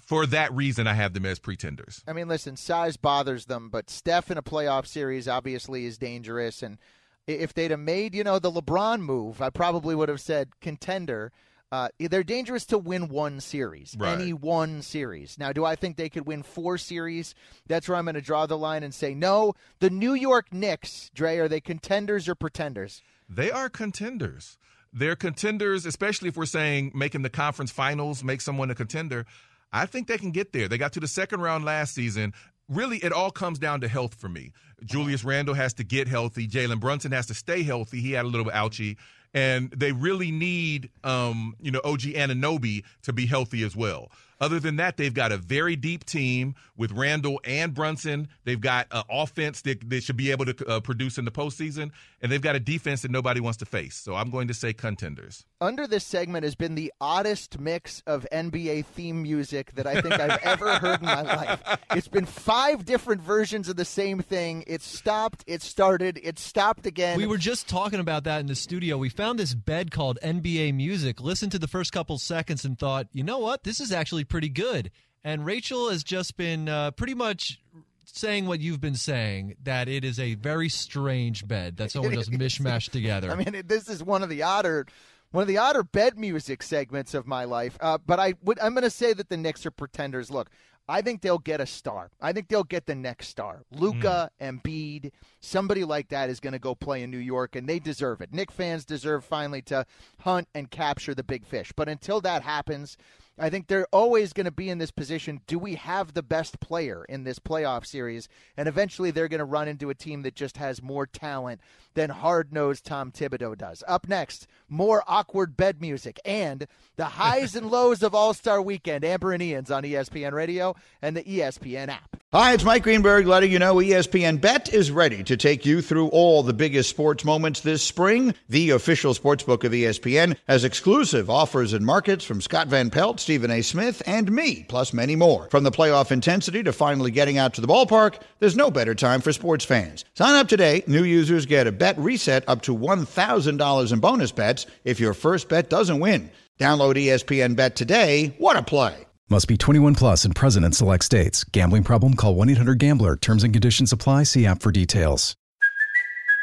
[0.00, 2.02] for that reason, I have them as pretenders.
[2.08, 6.62] I mean, listen, size bothers them, but Steph in a playoff series obviously is dangerous.
[6.62, 6.78] And
[7.26, 11.32] if they'd have made, you know, the LeBron move, I probably would have said contender.
[11.72, 14.18] Uh, they're dangerous to win one series, Right.
[14.20, 15.38] any one series.
[15.38, 17.34] Now, do I think they could win four series?
[17.68, 19.54] That's where I'm going to draw the line and say no.
[19.78, 23.02] The New York Knicks, Dre, are they contenders or pretenders?
[23.28, 24.58] They are contenders.
[24.92, 29.24] They're contenders, especially if we're saying making the conference finals, make someone a contender.
[29.72, 30.66] I think they can get there.
[30.66, 32.34] They got to the second round last season.
[32.68, 34.52] Really, it all comes down to health for me.
[34.84, 36.48] Julius Randle has to get healthy.
[36.48, 38.00] Jalen Brunson has to stay healthy.
[38.00, 38.96] He had a little bit ouchy.
[39.32, 44.10] And they really need, um, you know, OG Anunoby to be healthy as well.
[44.40, 48.28] Other than that, they've got a very deep team with Randle and Brunson.
[48.44, 51.90] They've got an offense that they should be able to uh, produce in the postseason,
[52.22, 53.96] and they've got a defense that nobody wants to face.
[53.96, 55.44] So I'm going to say contenders.
[55.60, 60.14] Under this segment has been the oddest mix of NBA theme music that I think
[60.14, 61.78] I've ever heard in my life.
[61.90, 64.64] It's been five different versions of the same thing.
[64.66, 67.18] It stopped, it started, it stopped again.
[67.18, 68.96] We were just talking about that in the studio.
[68.96, 73.08] We found this bed called NBA Music, listened to the first couple seconds, and thought,
[73.12, 73.64] you know what?
[73.64, 74.90] This is actually pretty good.
[75.22, 77.60] And Rachel has just been uh, pretty much
[78.06, 82.30] saying what you've been saying that it is a very strange bed that someone just
[82.32, 83.30] mishmashed together.
[83.30, 84.86] I mean, this is one of the odder,
[85.30, 87.76] one of the odder bed music segments of my life.
[87.80, 90.30] Uh, but I would, I'm going to say that the Knicks are pretenders.
[90.30, 90.50] Look,
[90.88, 92.10] I think they'll get a star.
[92.20, 93.62] I think they'll get the next star.
[93.70, 97.78] Luka, Embiid, somebody like that is going to go play in New York, and they
[97.78, 98.32] deserve it.
[98.32, 99.86] Knick fans deserve finally to
[100.18, 101.72] hunt and capture the big fish.
[101.76, 102.96] But until that happens.
[103.38, 105.40] I think they're always going to be in this position.
[105.46, 108.28] Do we have the best player in this playoff series?
[108.56, 111.60] And eventually they're going to run into a team that just has more talent
[111.94, 113.82] than hard nosed Tom Thibodeau does.
[113.88, 116.66] Up next, more awkward bed music and
[116.96, 119.04] the highs and lows of All Star Weekend.
[119.04, 122.16] Amber and Ian's on ESPN Radio and the ESPN app.
[122.32, 126.08] Hi, it's Mike Greenberg letting you know ESPN Bet is ready to take you through
[126.08, 128.34] all the biggest sports moments this spring.
[128.48, 133.50] The official sportsbook of ESPN has exclusive offers and markets from Scott Van Pelt, Stephen
[133.50, 133.62] A.
[133.62, 135.48] Smith, and me, plus many more.
[135.50, 139.20] From the playoff intensity to finally getting out to the ballpark, there's no better time
[139.20, 140.04] for sports fans.
[140.14, 140.82] Sign up today.
[140.86, 145.48] New users get a bet reset up to $1,000 in bonus bets if your first
[145.48, 146.30] bet doesn't win.
[146.58, 148.34] Download ESPN Bet today.
[148.38, 149.06] What a play!
[149.30, 151.44] Must be 21 plus and present in select states.
[151.44, 152.14] Gambling problem?
[152.14, 153.16] Call 1 800 Gambler.
[153.16, 154.24] Terms and conditions apply.
[154.24, 155.36] See app for details.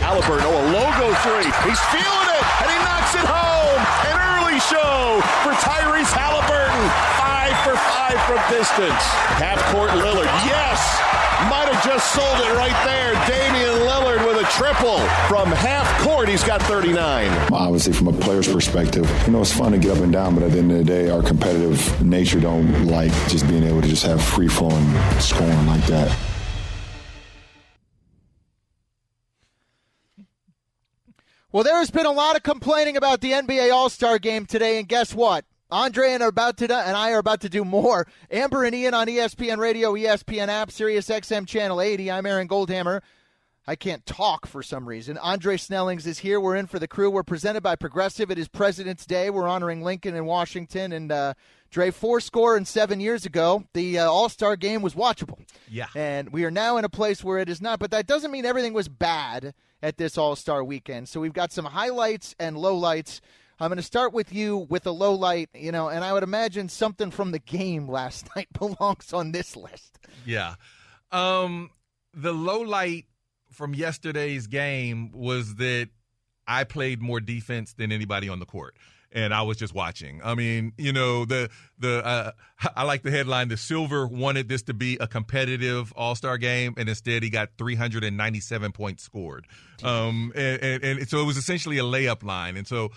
[0.00, 1.48] Halliburton, oh, a logo three.
[1.68, 3.80] He's feeling it, and he knocks it home.
[4.08, 6.84] An early show for Tyrese Halliburton.
[7.20, 9.04] Five for five from distance.
[9.36, 10.80] Half court Lillard, yes.
[11.48, 13.12] Might have just sold it right there.
[13.28, 16.28] Damian Lillard with a triple from half court.
[16.28, 17.52] He's got 39.
[17.52, 20.42] Obviously, from a player's perspective, you know, it's fun to get up and down, but
[20.44, 23.88] at the end of the day, our competitive nature don't like just being able to
[23.88, 24.84] just have free flowing
[25.18, 26.14] scoring like that.
[31.52, 34.78] Well, there has been a lot of complaining about the NBA All Star game today,
[34.78, 35.44] and guess what?
[35.68, 38.06] Andre and are about to do, and I are about to do more.
[38.30, 42.08] Amber and Ian on ESPN Radio, ESPN app, Sirius XM Channel 80.
[42.08, 43.00] I'm Aaron Goldhammer.
[43.70, 45.16] I can't talk for some reason.
[45.18, 46.40] Andre Snellings is here.
[46.40, 47.08] We're in for the crew.
[47.08, 48.28] We're presented by Progressive.
[48.28, 49.30] It is President's Day.
[49.30, 50.92] We're honoring Lincoln and Washington.
[50.92, 51.34] And uh,
[51.70, 55.38] Dre, four score and seven years ago, the uh, All Star game was watchable.
[55.68, 55.86] Yeah.
[55.94, 57.78] And we are now in a place where it is not.
[57.78, 61.08] But that doesn't mean everything was bad at this All Star weekend.
[61.08, 63.20] So we've got some highlights and lowlights.
[63.60, 66.24] I'm going to start with you with a low light, you know, and I would
[66.24, 69.96] imagine something from the game last night belongs on this list.
[70.26, 70.56] Yeah.
[71.12, 71.70] Um,
[72.12, 73.04] the low light
[73.60, 75.90] from yesterday's game was that
[76.46, 78.74] I played more defense than anybody on the court.
[79.12, 80.22] And I was just watching.
[80.24, 82.30] I mean, you know, the the uh,
[82.74, 83.48] I like the headline.
[83.48, 87.50] The Silver wanted this to be a competitive All Star game, and instead he got
[87.58, 89.46] 397 points scored.
[89.82, 92.56] Um, and, and, and so it was essentially a layup line.
[92.56, 92.92] And so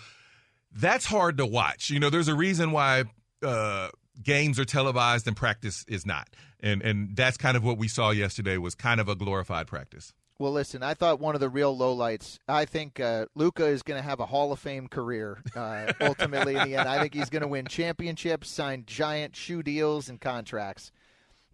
[0.72, 1.90] that's hard to watch.
[1.90, 3.04] You know, there's a reason why
[3.42, 3.88] uh,
[4.22, 8.12] games are televised and practice is not, and and that's kind of what we saw
[8.12, 10.14] yesterday was kind of a glorified practice.
[10.38, 12.38] Well, listen, I thought one of the real lowlights.
[12.48, 15.40] I think uh, Luka is going to have a Hall of Fame career.
[15.54, 19.62] Uh, ultimately, in the end, I think he's going to win championships, sign giant shoe
[19.62, 20.90] deals and contracts.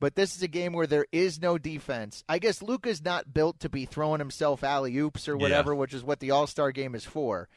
[0.01, 2.25] But this is a game where there is no defense.
[2.27, 6.03] I guess Luka's not built to be throwing himself alley oops or whatever, which is
[6.03, 7.51] what the All Star game is for.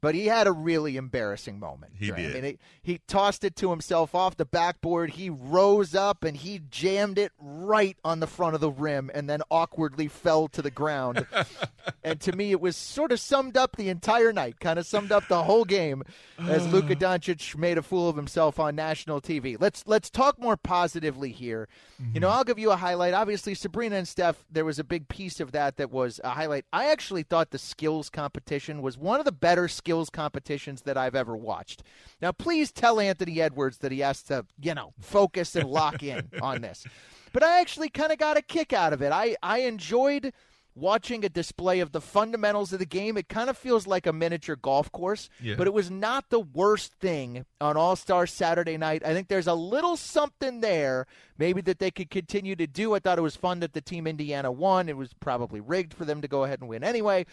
[0.00, 1.94] But he had a really embarrassing moment.
[1.98, 2.18] He Dre.
[2.18, 2.34] I did.
[2.34, 5.10] mean, he, he tossed it to himself off the backboard.
[5.10, 9.28] He rose up and he jammed it right on the front of the rim and
[9.28, 11.26] then awkwardly fell to the ground.
[12.04, 15.12] and to me, it was sort of summed up the entire night, kind of summed
[15.12, 16.02] up the whole game
[16.38, 19.56] as Luka Doncic made a fool of himself on national TV.
[19.58, 21.68] Let's let's talk more positively here.
[22.12, 22.36] You know, mm-hmm.
[22.36, 23.14] I'll give you a highlight.
[23.14, 26.66] Obviously, Sabrina and Steph, there was a big piece of that that was a highlight.
[26.72, 31.14] I actually thought the skills competition was one of the better skills competitions that I've
[31.14, 31.82] ever watched.
[32.20, 36.28] Now, please tell Anthony Edwards that he has to, you know, focus and lock in
[36.42, 36.84] on this.
[37.32, 39.12] But I actually kind of got a kick out of it.
[39.12, 40.32] I, I enjoyed
[40.78, 43.16] watching a display of the fundamentals of the game.
[43.16, 45.54] It kind of feels like a miniature golf course, Yeah.
[45.56, 49.02] but it was not the worst thing on All Star Saturday night.
[49.02, 51.06] I think there's a little something there,
[51.38, 52.94] maybe that they could continue to do.
[52.94, 54.90] I thought it was fun that the team Indiana won.
[54.90, 57.24] It was probably rigged for them to go ahead and win anyway.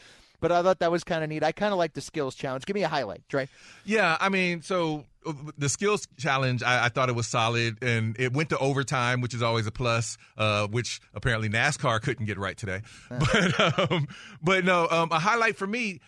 [0.44, 1.42] But I thought that was kind of neat.
[1.42, 2.66] I kind of like the skills challenge.
[2.66, 3.48] Give me a highlight, Dre.
[3.86, 8.20] Yeah, I mean, so uh, the skills challenge, I, I thought it was solid, and
[8.20, 12.38] it went to overtime, which is always a plus, uh, which apparently NASCAR couldn't get
[12.38, 12.82] right today.
[13.10, 14.10] But um,
[14.42, 16.02] but no, um, a highlight for me,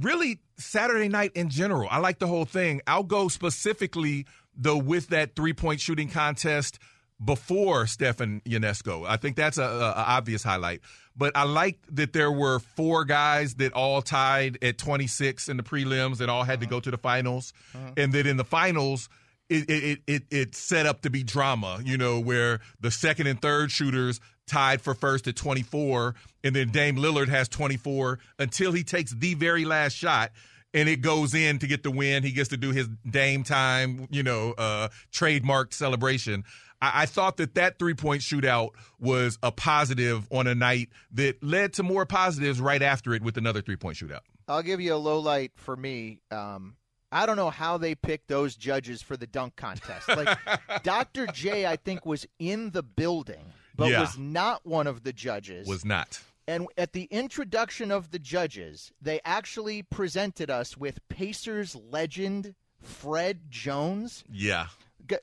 [0.00, 1.88] really Saturday night in general.
[1.90, 2.82] I like the whole thing.
[2.86, 4.24] I'll go specifically
[4.56, 6.78] though with that three point shooting contest
[7.22, 9.06] before Steph and Ionescu.
[9.06, 10.80] I think that's a, a, obvious highlight.
[11.16, 15.62] But I liked that there were four guys that all tied at 26 in the
[15.62, 17.52] prelims and all had to go to the finals,
[17.96, 19.08] and that in the finals.
[19.52, 23.42] It, it, it, it set up to be drama, you know, where the second and
[23.42, 28.84] third shooters tied for first at 24, and then Dame Lillard has 24 until he
[28.84, 30.30] takes the very last shot
[30.72, 32.22] and it goes in to get the win.
[32.22, 36.44] He gets to do his Dame time, you know, uh, trademarked celebration.
[36.80, 41.42] I, I thought that that three point shootout was a positive on a night that
[41.42, 44.20] led to more positives right after it with another three point shootout.
[44.48, 46.20] I'll give you a low light for me.
[46.30, 46.76] Um,
[47.12, 50.08] I don't know how they picked those judges for the dunk contest.
[50.08, 50.36] Like
[50.82, 51.26] Dr.
[51.26, 53.44] J, I think was in the building,
[53.76, 54.00] but Yeah.
[54.00, 55.66] was not one of the judges.
[55.68, 56.20] Was not.
[56.48, 63.50] And at the introduction of the judges, they actually presented us with Pacers legend Fred
[63.50, 64.24] Jones.
[64.30, 64.66] Yeah.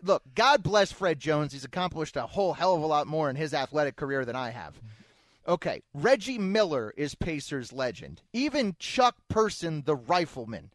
[0.04, 1.54] Look, God bless Fred Jones.
[1.54, 4.50] He's accomplished a whole hell of a lot more in his athletic career than I
[4.52, 4.80] have.
[5.48, 8.22] Okay, Reggie Miller is Pacers legend.
[8.34, 10.72] Even Chuck Person, the rifleman,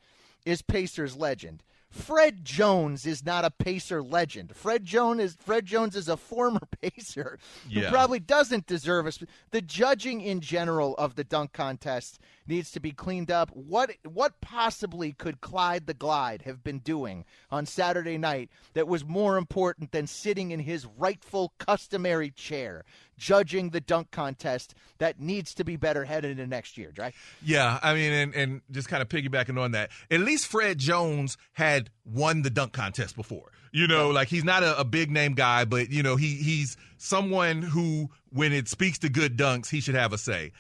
[0.47, 1.63] is Pacers legend.
[1.91, 4.57] Fred Jones is not a Pacer legend.
[4.57, 7.39] Fred Jones is Fred Jones is a former Pacer
[7.71, 7.91] who Yeah.
[7.91, 9.19] probably doesn't deserve us.
[9.51, 13.51] The judging in general of the dunk contest needs to be cleaned up.
[13.51, 19.05] What what possibly could Clyde the Glide have been doing on Saturday night that was
[19.05, 22.85] more important than sitting in his rightful customary chair
[23.17, 27.15] judging the dunk contest that needs to be better headed into next year, right?
[27.43, 31.37] Yeah, I mean, and, and just kind of piggybacking on that, at least Fred Jones
[31.53, 33.53] had won the dunk contest before.
[33.75, 36.77] You know, like he's not a, a big name guy, but you know, he he's
[36.99, 40.53] someone who, when it speaks to good dunks, he should have a say.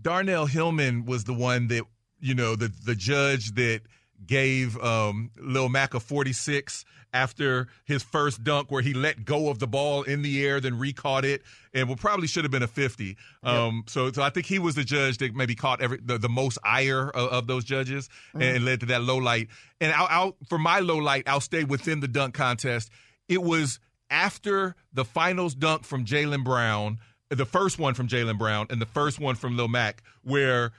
[0.00, 1.82] Darnell Hillman was the one that
[2.20, 3.82] you know the the judge that
[4.26, 9.60] gave um, Lil Mac a 46 after his first dunk where he let go of
[9.60, 12.68] the ball in the air, then recaught it, and well, probably should have been a
[12.68, 13.16] 50.
[13.44, 16.28] Um, so, so I think he was the judge that maybe caught every the, the
[16.28, 19.48] most ire of, of those judges and led to that low light.
[19.80, 22.90] And I'll, I'll for my low light, I'll stay within the dunk contest.
[23.28, 23.78] It was
[24.10, 26.98] after the finals dunk from Jaylen Brown,
[27.30, 30.72] the first one from Jaylen Brown, and the first one from Lil Mac, where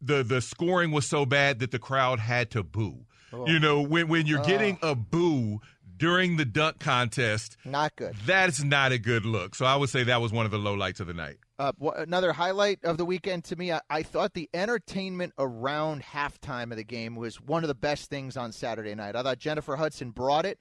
[0.00, 3.06] the the scoring was so bad that the crowd had to boo.
[3.32, 3.46] Oh.
[3.46, 4.44] You know, when when you're oh.
[4.44, 5.60] getting a boo
[5.96, 8.16] during the dunk contest, Not good.
[8.24, 9.54] that's not a good look.
[9.54, 11.36] So I would say that was one of the low lights of the night.
[11.60, 16.70] Uh, another highlight of the weekend to me, I, I thought the entertainment around halftime
[16.70, 19.14] of the game was one of the best things on Saturday night.
[19.14, 20.58] I thought Jennifer Hudson brought it.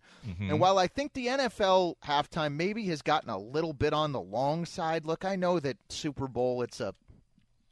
[0.49, 4.19] And while I think the NFL halftime maybe has gotten a little bit on the
[4.19, 6.93] long side, look, I know that Super Bowl, it's a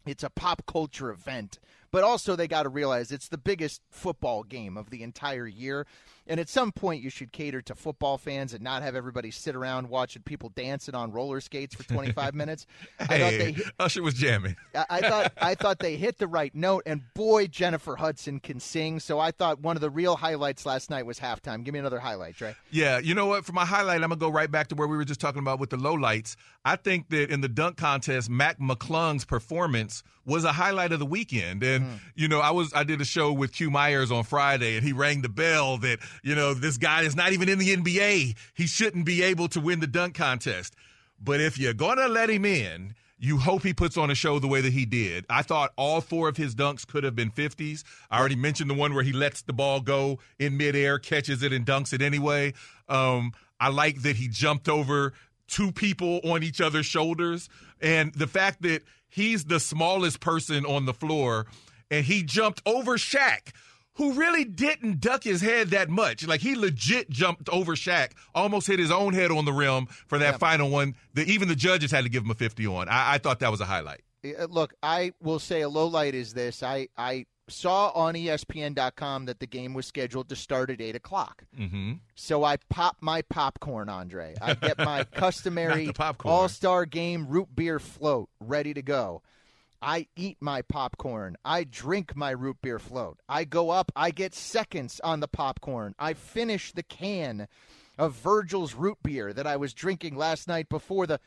[0.05, 1.59] it's a pop culture event,
[1.91, 5.85] but also they got to realize it's the biggest football game of the entire year.
[6.27, 9.55] And at some point, you should cater to football fans and not have everybody sit
[9.55, 12.67] around watching people dancing on roller skates for 25 minutes.
[12.99, 14.55] I thought Hey, they hit, Usher was jamming.
[14.75, 18.59] I, I thought I thought they hit the right note, and boy, Jennifer Hudson can
[18.59, 18.99] sing.
[18.99, 21.63] So I thought one of the real highlights last night was halftime.
[21.63, 22.55] Give me another highlight, Trey.
[22.71, 23.45] Yeah, you know what?
[23.45, 25.59] For my highlight, I'm gonna go right back to where we were just talking about
[25.59, 26.35] with the low lights.
[26.65, 31.05] I think that in the dunk contest, Mac McClung's performance was a highlight of the
[31.05, 31.63] weekend.
[31.63, 31.99] And mm.
[32.15, 34.93] you know, I was I did a show with Q Myers on Friday, and he
[34.93, 38.35] rang the bell that you know this guy is not even in the NBA.
[38.53, 40.75] He shouldn't be able to win the dunk contest.
[41.23, 44.47] But if you're gonna let him in, You hope he puts on a show the
[44.47, 45.25] way that he did.
[45.27, 47.83] I thought all four of his dunks could have been 50s.
[48.11, 51.51] I already mentioned the one where he lets the ball go in midair, catches it,
[51.51, 52.53] and dunks it anyway.
[52.87, 55.13] Um, I like that he jumped over
[55.47, 57.49] two people on each other's shoulders.
[57.81, 61.47] And the fact that he's the smallest person on the floor
[61.89, 63.51] and he jumped over Shaq,
[63.97, 66.25] who really didn't duck his head that much.
[66.25, 70.17] Like he legit jumped over Shaq, almost hit his own head on the rim for
[70.19, 72.87] that final one that even the judges had to give him a 50 on.
[72.89, 74.01] I, I thought that was a highlight.
[74.23, 76.61] Uh, Look, I will say a low light is this.
[76.61, 81.43] I, I saw on ESPN.com that the game was scheduled to start at 8 o'clock.
[81.57, 81.93] Mm-hmm.
[82.15, 84.35] So I pop my popcorn, Andre.
[84.41, 86.33] I get my customary Not the popcorn.
[86.33, 89.23] All Star Game root beer float ready to go.
[89.81, 91.37] I eat my popcorn.
[91.45, 93.19] I drink my root beer float.
[93.29, 93.91] I go up.
[93.95, 95.93] I get seconds on the popcorn.
[95.99, 97.47] I finish the can
[97.97, 101.19] of Virgil's root beer that I was drinking last night before the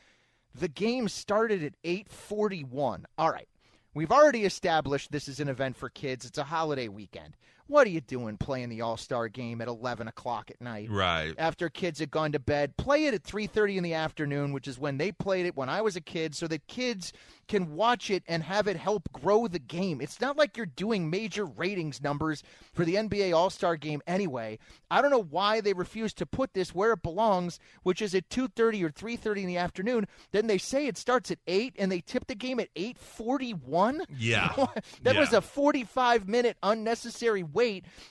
[0.53, 3.05] the game started at 8:41.
[3.17, 3.47] All right.
[3.93, 6.25] We've already established this is an event for kids.
[6.25, 7.35] It's a holiday weekend.
[7.71, 10.89] What are you doing playing the All Star game at 11 o'clock at night?
[10.91, 11.33] Right.
[11.37, 14.77] After kids had gone to bed, play it at 3:30 in the afternoon, which is
[14.77, 17.13] when they played it when I was a kid, so that kids
[17.47, 20.01] can watch it and have it help grow the game.
[20.01, 24.59] It's not like you're doing major ratings numbers for the NBA All Star game anyway.
[24.89, 28.29] I don't know why they refuse to put this where it belongs, which is at
[28.29, 30.07] 2:30 or 3:30 in the afternoon.
[30.33, 34.01] Then they say it starts at 8 and they tip the game at 8:41.
[34.17, 34.53] Yeah.
[35.03, 35.19] that Yeah.
[35.21, 37.60] was a 45 minute unnecessary wait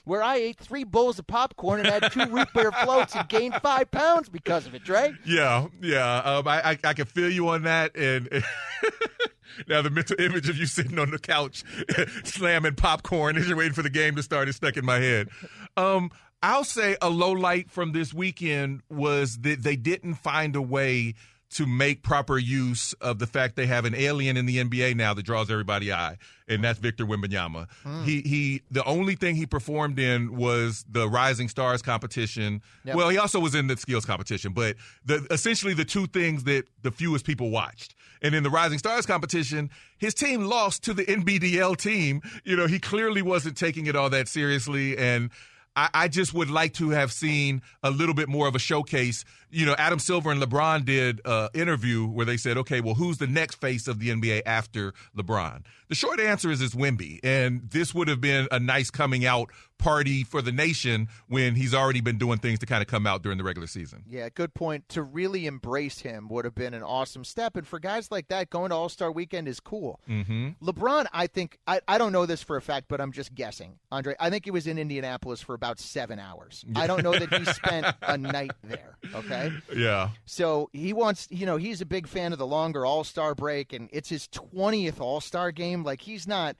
[0.05, 3.55] where I ate three bowls of popcorn and had two root beer floats and gained
[3.61, 5.13] five pounds because of it, Dre.
[5.25, 6.17] Yeah, yeah.
[6.19, 8.29] Um, I, I I can feel you on that, and
[9.67, 11.63] now the mental image of you sitting on the couch
[12.23, 15.29] slamming popcorn as you're waiting for the game to start is stuck in my head.
[15.77, 16.11] Um,
[16.43, 21.13] I'll say a low light from this weekend was that they didn't find a way
[21.51, 25.13] to make proper use of the fact they have an alien in the NBA now
[25.13, 27.67] that draws everybody eye, and that's Victor Wembanyama.
[27.83, 28.03] Hmm.
[28.03, 28.61] He he.
[28.71, 32.61] The only thing he performed in was the Rising Stars competition.
[32.85, 32.95] Yep.
[32.95, 36.63] Well, he also was in the skills competition, but the essentially the two things that
[36.83, 37.95] the fewest people watched.
[38.23, 42.21] And in the Rising Stars competition, his team lost to the NBDL team.
[42.43, 45.31] You know, he clearly wasn't taking it all that seriously, and.
[45.75, 49.23] I, I just would like to have seen a little bit more of a showcase.
[49.49, 53.17] You know, Adam Silver and LeBron did an interview where they said, okay, well, who's
[53.17, 55.63] the next face of the NBA after LeBron?
[55.91, 57.19] The short answer is it's Wemby.
[57.21, 61.73] And this would have been a nice coming out party for the nation when he's
[61.73, 64.03] already been doing things to kind of come out during the regular season.
[64.07, 64.87] Yeah, good point.
[64.89, 67.57] To really embrace him would have been an awesome step.
[67.57, 69.99] And for guys like that, going to All Star Weekend is cool.
[70.07, 70.49] Mm-hmm.
[70.63, 73.79] LeBron, I think, I, I don't know this for a fact, but I'm just guessing.
[73.91, 76.63] Andre, I think he was in Indianapolis for about seven hours.
[76.75, 78.97] I don't know that he spent a night there.
[79.13, 79.51] Okay.
[79.75, 80.11] Yeah.
[80.25, 83.73] So he wants, you know, he's a big fan of the longer All Star break,
[83.73, 85.80] and it's his 20th All Star game.
[85.83, 86.55] Like, he's not,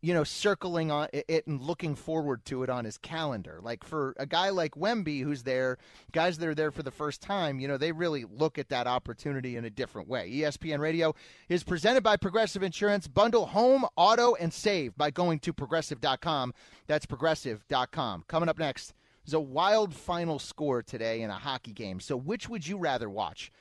[0.00, 3.58] you know, circling on it and looking forward to it on his calendar.
[3.62, 5.78] Like, for a guy like Wemby, who's there,
[6.12, 8.86] guys that are there for the first time, you know, they really look at that
[8.86, 10.30] opportunity in a different way.
[10.30, 11.14] ESPN Radio
[11.48, 13.08] is presented by Progressive Insurance.
[13.08, 16.54] Bundle home, auto, and save by going to progressive.com.
[16.86, 18.24] That's progressive.com.
[18.28, 18.94] Coming up next.
[19.24, 22.00] There's a wild final score today in a hockey game.
[22.00, 23.52] So, which would you rather watch?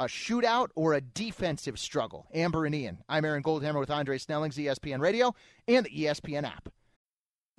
[0.00, 2.26] A shootout or a defensive struggle?
[2.32, 3.04] Amber and Ian.
[3.06, 5.34] I'm Aaron Goldhammer with Andre Snellings, ESPN Radio,
[5.68, 6.70] and the ESPN app.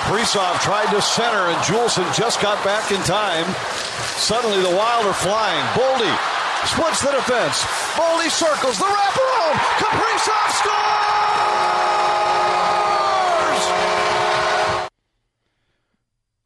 [0.00, 3.44] Kaprizov tried to center, and Juulsen just got back in time.
[4.16, 5.64] Suddenly, the Wild are flying.
[5.76, 6.10] Boldy
[6.66, 7.62] splits the defense.
[7.94, 9.56] Boldy circles the wraparound.
[9.78, 11.09] Kaprizov scores!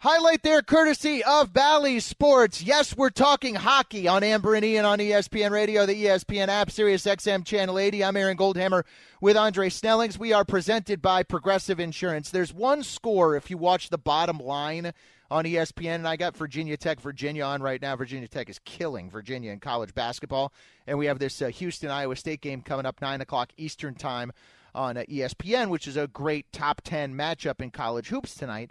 [0.04, 2.62] Highlight there, courtesy of Bally Sports.
[2.62, 7.06] Yes, we're talking hockey on Amber and Ian on ESPN Radio, the ESPN app, Sirius
[7.06, 8.04] XM Channel 80.
[8.04, 8.82] I'm Aaron Goldhammer
[9.22, 10.18] with Andre Snellings.
[10.18, 12.28] We are presented by Progressive Insurance.
[12.28, 14.92] There's one score if you watch the bottom line
[15.30, 17.96] on ESPN, and I got Virginia Tech, Virginia on right now.
[17.96, 20.52] Virginia Tech is killing Virginia in college basketball,
[20.86, 24.32] and we have this uh, Houston Iowa State game coming up nine o'clock Eastern time
[24.74, 28.70] on uh, ESPN, which is a great top ten matchup in college hoops tonight.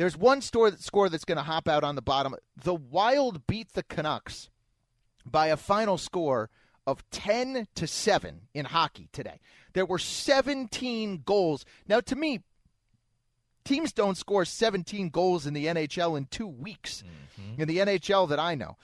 [0.00, 2.34] There's one store score that's going to hop out on the bottom.
[2.64, 4.48] The Wild beat the Canucks
[5.26, 6.48] by a final score
[6.86, 9.40] of 10 to 7 in hockey today.
[9.74, 11.66] There were 17 goals.
[11.86, 12.40] Now to me,
[13.62, 17.04] teams don't score 17 goals in the NHL in 2 weeks.
[17.58, 18.78] In the NHL that I know.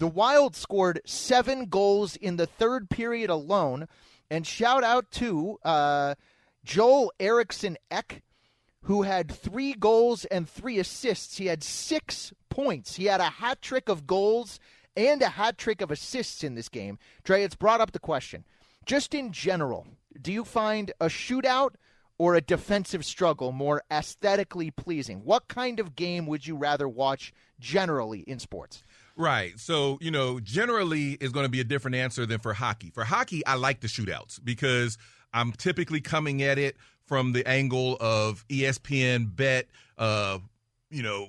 [0.00, 3.86] The Wild scored 7 goals in the third period alone
[4.32, 6.16] and shout out to uh,
[6.64, 8.24] Joel Eriksson Ek
[8.86, 11.38] who had three goals and three assists.
[11.38, 12.94] He had six points.
[12.94, 14.60] He had a hat trick of goals
[14.96, 16.98] and a hat trick of assists in this game.
[17.24, 18.44] Dre, it's brought up the question.
[18.84, 19.88] Just in general,
[20.22, 21.70] do you find a shootout
[22.16, 25.24] or a defensive struggle more aesthetically pleasing?
[25.24, 28.84] What kind of game would you rather watch generally in sports?
[29.16, 29.58] Right.
[29.58, 32.90] So, you know, generally is going to be a different answer than for hockey.
[32.90, 34.96] For hockey, I like the shootouts because
[35.36, 39.66] I'm typically coming at it from the angle of ESPN bet,
[39.98, 40.38] uh,
[40.90, 41.28] you know,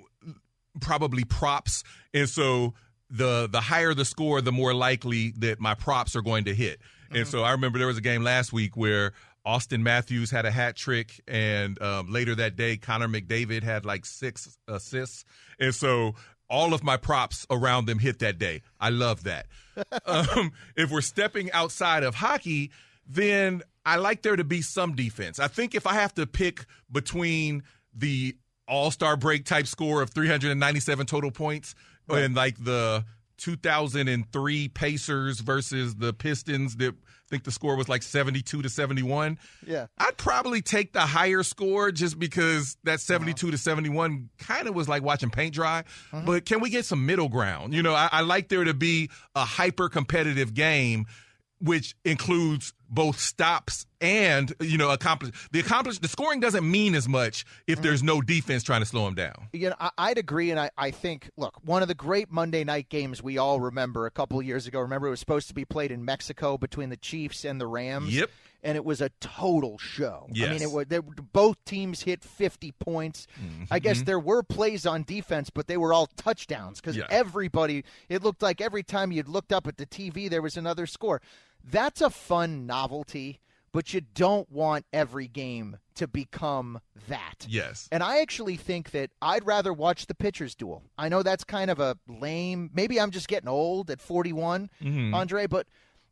[0.79, 1.83] probably props,
[2.13, 2.73] and so
[3.09, 6.79] the the higher the score, the more likely that my props are going to hit.
[7.09, 9.13] And so I remember there was a game last week where
[9.45, 14.05] Auston Matthews had a hat trick, and um, later that day, Connor McDavid had like
[14.05, 15.23] six assists,
[15.59, 16.15] and so
[16.49, 18.61] all of my props around them hit that day.
[18.79, 19.47] I love that.
[20.05, 22.71] um, if we're stepping outside of hockey,
[23.07, 25.39] then I like there to be some defense.
[25.39, 27.63] I think if I have to pick between
[27.95, 28.35] the
[28.67, 31.73] All Star break type score of 397 total points
[32.09, 33.05] and like the
[33.37, 39.37] 2003 Pacers versus the Pistons that I think the score was like 72 to 71.
[39.65, 39.87] Yeah.
[39.97, 42.97] I'd probably take the higher score just because that uh-huh.
[42.97, 45.79] 72 to 71 kind of was like watching paint dry.
[46.11, 46.23] Uh-huh.
[46.25, 47.73] But can we get some middle ground?
[47.73, 51.05] You know, I, I like there to be a hyper competitive game,
[51.59, 57.07] which includes both stops and you know accomplish the accomplish the scoring doesn't mean as
[57.07, 59.49] much if there's no defense trying to slow them down.
[59.51, 62.63] You know, I, I'd agree, and I, I think, look, one of the great Monday
[62.63, 64.79] night games we all remember a couple of years ago.
[64.79, 68.15] Remember, it was supposed to be played in Mexico between the Chiefs and the Rams.
[68.15, 68.29] Yep.
[68.63, 70.27] And it was a total show.
[70.33, 70.49] Yes.
[70.49, 73.27] I mean, it was they, both teams hit 50 points.
[73.39, 73.65] Mm-hmm.
[73.71, 77.05] I guess there were plays on defense, but they were all touchdowns because Yeah.
[77.09, 77.83] everybody.
[78.09, 81.21] It looked like every time you'd looked up at the TV, there was another score.
[81.63, 83.39] That's a fun novelty,
[83.71, 87.45] but you don't want every game to become that.
[87.47, 87.87] Yes.
[87.91, 90.83] And I actually think that I'd rather watch the pitchers duel.
[90.97, 92.69] I know that's kind of a lame.
[92.73, 95.13] Maybe I'm just getting old at 41, Mhm.
[95.13, 95.67] Andre, but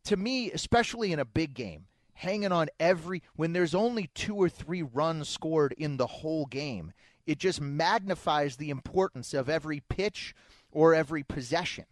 [0.05, 4.49] to me, especially in a big game, hanging on every when there's only two or
[4.49, 6.93] three runs scored in the whole game,
[7.25, 10.33] it just magnifies the importance of every pitch
[10.71, 11.85] or every possession.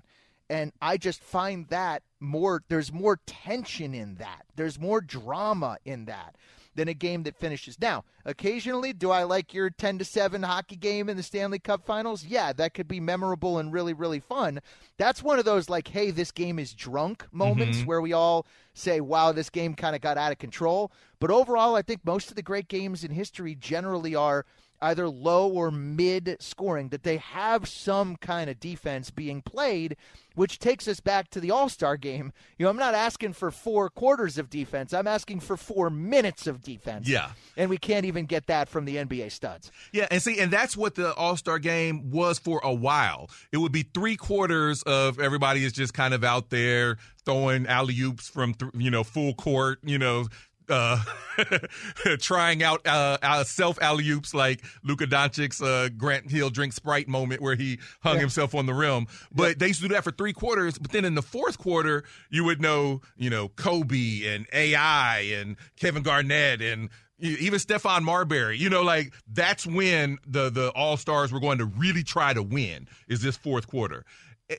[0.53, 4.45] And I just find that more there's more tension in that.
[4.55, 6.35] There's more drama in that
[6.75, 7.79] than a game that finishes.
[7.79, 11.85] Now, occasionally, do I like your 10 to 7 hockey game in the Stanley Cup
[11.85, 12.23] Finals?
[12.23, 14.59] Yeah, that could be memorable and really really fun.
[14.97, 17.85] That's one of those like, hey, this game is drunk moments Mhm.
[17.87, 18.45] where we all
[18.75, 20.91] say, wow, this game kind of got out of control.
[21.19, 24.45] But overall, I think most of the great games in history generally are
[24.83, 29.95] either low or mid scoring, that they have some kind of defense being played,
[30.35, 32.33] which takes us back to the All Star game.
[32.57, 36.45] You know, I'm not asking for four quarters of defense, I'm asking for four minutes
[36.47, 37.07] of defense.
[37.07, 37.31] Yeah.
[37.57, 39.71] And we can't even get that from the NBA studs.
[39.91, 43.29] Yeah, and see, and that's what the All Star game was for a while.
[43.51, 47.99] It would be three quarters of everybody is just kind of out there throwing alley
[48.01, 50.27] oops from th- you know full court, you know.
[50.69, 51.01] Uh,
[52.19, 57.07] trying out uh, uh, self alley oops like Luka Doncic's uh, Grant Hill drink Sprite
[57.07, 58.21] moment where he hung Yeah.
[58.21, 59.07] himself on the rim.
[59.31, 60.77] But they used to do that for three quarters.
[60.77, 65.55] But then in the fourth quarter, you would know, you know, Kobe and AI and
[65.79, 66.89] Kevin Garnett and
[67.19, 68.57] even Stephon Marbury.
[68.57, 72.43] You know, like that's when the the All Stars were going to really try to
[72.43, 72.87] win.
[73.07, 74.05] Is this fourth quarter?
[74.49, 74.55] Eh,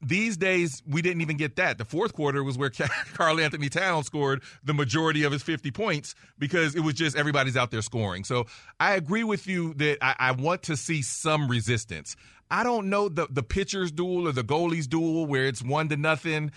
[0.00, 1.78] These days, we didn't even get that.
[1.78, 2.70] The fourth quarter was where
[3.14, 7.70] Karl-Anthony Towns scored the majority of his 50 points because it was just everybody's out
[7.70, 8.24] there scoring.
[8.24, 8.46] So
[8.78, 12.16] I agree with you that I, I want to see some resistance.
[12.50, 15.96] I don't know the the pitcher's duel or the goalie's duel where it's one to
[15.98, 16.50] nothing.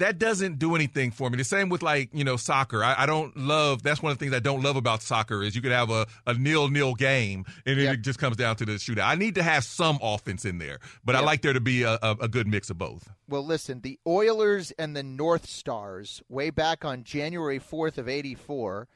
[0.00, 1.36] That doesn't do anything for me.
[1.36, 2.82] The same with like you know soccer.
[2.82, 3.82] I, I, don't love.
[3.82, 6.06] That's one of the things I don't love about soccer is you could have a,
[6.26, 7.94] a nil nil game and yep.
[7.94, 9.06] it just comes down to the shootout.
[9.06, 11.22] I need to have some offense in there, but yep.
[11.22, 13.10] I like there to be a, a, a good mix of both.
[13.28, 18.88] Well, listen, the Oilers and the North Stars way back on January fourth of '84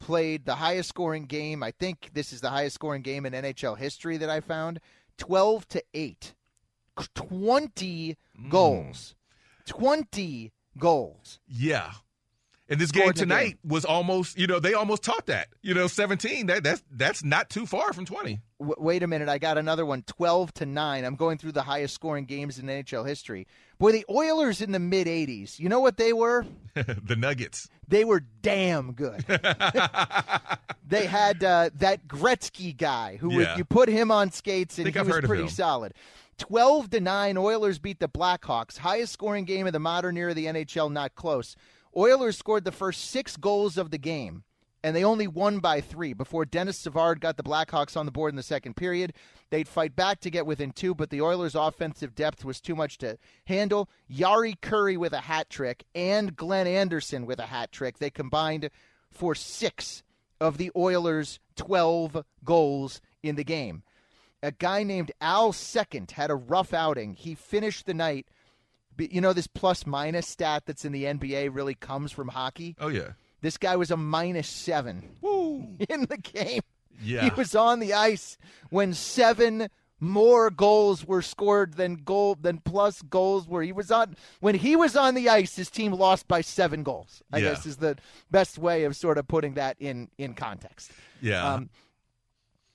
[0.00, 1.62] played the highest scoring game.
[1.62, 4.80] I think this is the highest scoring game in NHL history that I found.
[5.16, 6.34] Twelve to eight.
[7.14, 8.50] 20 mm.
[8.50, 9.14] goals.
[9.68, 11.38] 20 goals.
[11.46, 11.92] Yeah.
[12.70, 13.58] And this game tonight game.
[13.64, 15.48] was almost, you know, they almost taught that.
[15.62, 18.40] You know, 17, that that's that's not too far from 20.
[18.60, 21.04] W- wait a minute, I got another one, 12 to 9.
[21.04, 23.46] I'm going through the highest scoring games in NHL history.
[23.78, 26.44] Boy, the Oilers in the mid 80s, you know what they were?
[26.74, 27.68] the Nuggets.
[27.86, 29.24] They were damn good.
[30.86, 33.36] they had uh, that Gretzky guy who yeah.
[33.38, 35.94] would, you put him on skates and he I've was pretty solid.
[36.36, 38.78] 12 to 9 Oilers beat the Blackhawks.
[38.78, 41.56] Highest scoring game of the modern era of the NHL, not close.
[41.96, 44.44] Oilers scored the first 6 goals of the game
[44.82, 48.32] and they only won by 3 before Denis Savard got the Blackhawks on the board
[48.32, 49.12] in the second period.
[49.50, 52.98] They'd fight back to get within 2, but the Oilers offensive depth was too much
[52.98, 53.88] to handle.
[54.10, 57.98] Jari Kurri with a hat trick and Glenn Anderson with a hat trick.
[57.98, 58.70] They combined
[59.10, 60.02] for 6
[60.40, 63.82] of the Oilers' 12 goals in the game
[64.42, 67.14] a guy named Al Secord had a rough outing.
[67.14, 68.26] He finished the night.
[68.98, 72.76] You know, this plus minus stat that's in the NBA really comes from hockey.
[72.80, 73.12] Oh, yeah.
[73.40, 75.76] This guy was a minus seven Woo.
[75.88, 76.62] in the game.
[77.02, 77.24] Yeah.
[77.24, 78.38] He was on the ice
[78.70, 79.68] when seven
[80.00, 84.76] more goals were scored than goal than plus goals where he was on when he
[84.76, 87.48] was on the ice his team lost by seven goals i yeah.
[87.48, 87.96] guess is the
[88.30, 91.68] best way of sort of putting that in in context yeah um,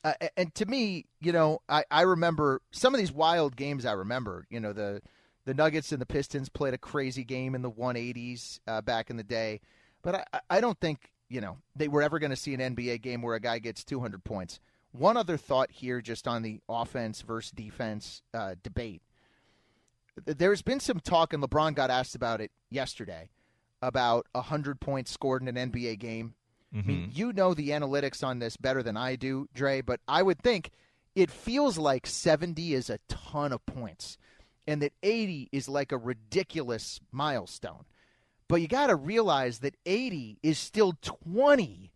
[0.03, 3.85] uh, and to me, you know, I, I remember some of these wild games.
[3.85, 5.01] I remember, you know, the
[5.45, 9.17] the Nuggets and the Pistons played a crazy game in the 180s uh, back in
[9.17, 9.61] the day,
[10.01, 13.01] but I, I don't think you know they were ever going to see an NBA
[13.01, 14.59] game where a guy gets 200 points.
[14.91, 19.01] One other thought here, just on the offense versus defense uh, debate.
[20.25, 23.29] There's been some talk, and LeBron got asked about it yesterday
[23.81, 26.35] about 100 points scored in an NBA game
[26.75, 26.89] Mm-hmm.
[26.89, 27.17] I mean, mm-hmm.
[27.17, 30.71] you know the analytics on this better than I do, Dre, but I would think
[31.15, 34.17] it feels like 70 is a ton of points
[34.67, 37.85] and that 80 is like a ridiculous milestone.
[38.47, 41.91] But you got to realize that 80 is still 20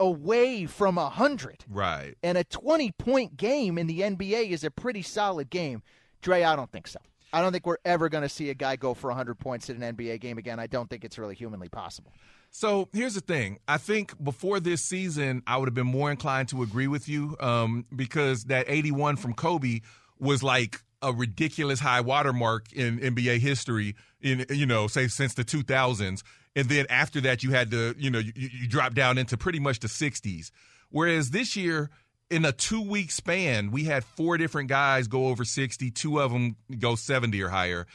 [0.00, 1.64] away from 100.
[1.68, 2.14] Right.
[2.22, 5.82] And a 20 point game in the NBA is a pretty solid game.
[6.20, 6.98] Dre, I don't think so.
[7.32, 9.82] I don't think we're ever going to see a guy go for 100 points in
[9.82, 10.58] an NBA game again.
[10.58, 12.12] I don't think it's really humanly possible.
[12.50, 13.58] So here's the thing.
[13.66, 17.36] I think before this season, I would have been more inclined to agree with you
[17.40, 19.80] um, because that 81 from Kobe
[20.18, 23.96] was like a ridiculous high watermark in NBA history.
[24.20, 26.22] In you know, say since the 2000s,
[26.54, 29.58] and then after that, you had to you know you, you drop down into pretty
[29.58, 30.50] much the 60s.
[30.90, 31.90] Whereas this year,
[32.30, 36.32] in a two week span, we had four different guys go over 60, two of
[36.32, 37.86] them go 70 or higher.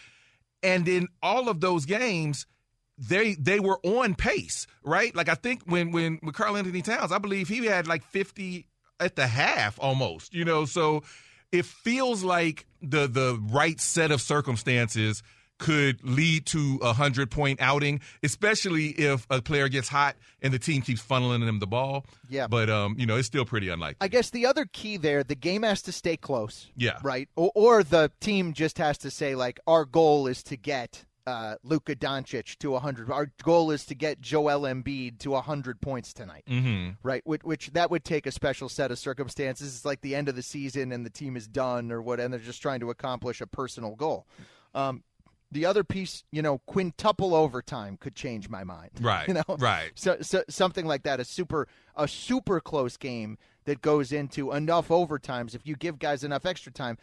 [0.64, 2.46] And in all of those games,
[2.98, 5.16] they they were on pace, right?
[5.16, 8.66] Like I think when when with Karl-Anthony Towns, I believe he had like 50
[9.00, 11.04] at the half almost, you know, so
[11.52, 15.24] it feels like the the right set of circumstances
[15.60, 20.60] could lead to a hundred point outing, especially if a player gets hot and the
[20.60, 22.06] team keeps funneling them the ball.
[22.30, 22.48] Yeah.
[22.48, 23.98] But um, you know, it's still pretty unlikely.
[24.02, 26.70] I guess the other key there, the game has to stay close.
[26.76, 27.00] Yeah.
[27.02, 27.28] Right.
[27.36, 31.56] Or, or the team just has to say like, our goal is to get uh,
[31.62, 33.12] Luka Doncic to 100.
[33.12, 36.46] Our goal is to get Joel Embiid to 100 points tonight.
[36.50, 36.92] Mm-hmm.
[37.04, 39.76] Right, which, which, that would take a special set of circumstances.
[39.76, 42.34] It's like the end of the season and the team is done or what, and
[42.34, 44.26] they're just trying to accomplish a personal goal.
[44.74, 45.04] Um,
[45.52, 48.92] the other piece, you know, quintuple overtime could change my mind.
[49.02, 49.28] Right.
[49.28, 49.92] You know, right.
[49.96, 54.88] So, so something like that, a super, a super close game that goes into enough
[54.88, 55.56] overtimes.
[55.56, 56.98] If you give guys enough extra time,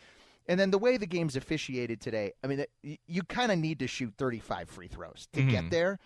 [0.46, 3.86] and then the way the game's officiated today, I mean, you kind of need to
[3.86, 5.50] shoot 35 free throws to mm-hmm.
[5.50, 5.98] get there.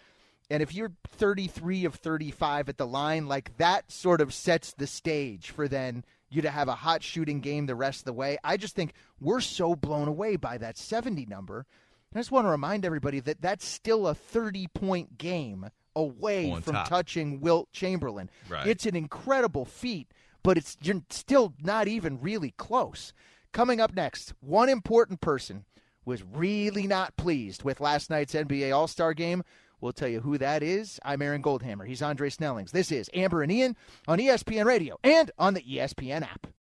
[0.50, 4.86] And if you're 33 of 35 at the line, like that sort of sets the
[4.86, 8.38] stage for then you to have a hot shooting game the rest of the way.
[8.44, 11.66] I just think we're so blown away by that 70 number.
[12.14, 16.62] I just want to remind everybody that that's still a 30 point game away On
[16.62, 16.88] from top.
[16.88, 18.30] touching Wilt Chamberlain.
[18.48, 18.66] Right.
[18.66, 20.08] It's an incredible feat,
[20.42, 23.12] but it's you're still not even really close.
[23.58, 25.64] Coming up next, one important person
[26.04, 29.42] was really not pleased with last night's NBA All Star game.
[29.80, 31.00] We'll tell you who that is.
[31.04, 31.84] I'm Aaron Goldhammer.
[31.84, 32.70] He's Andre Snellings.
[32.70, 33.74] This is Amber and Ian
[34.06, 36.46] on ESPN Radio and on the ESPN app.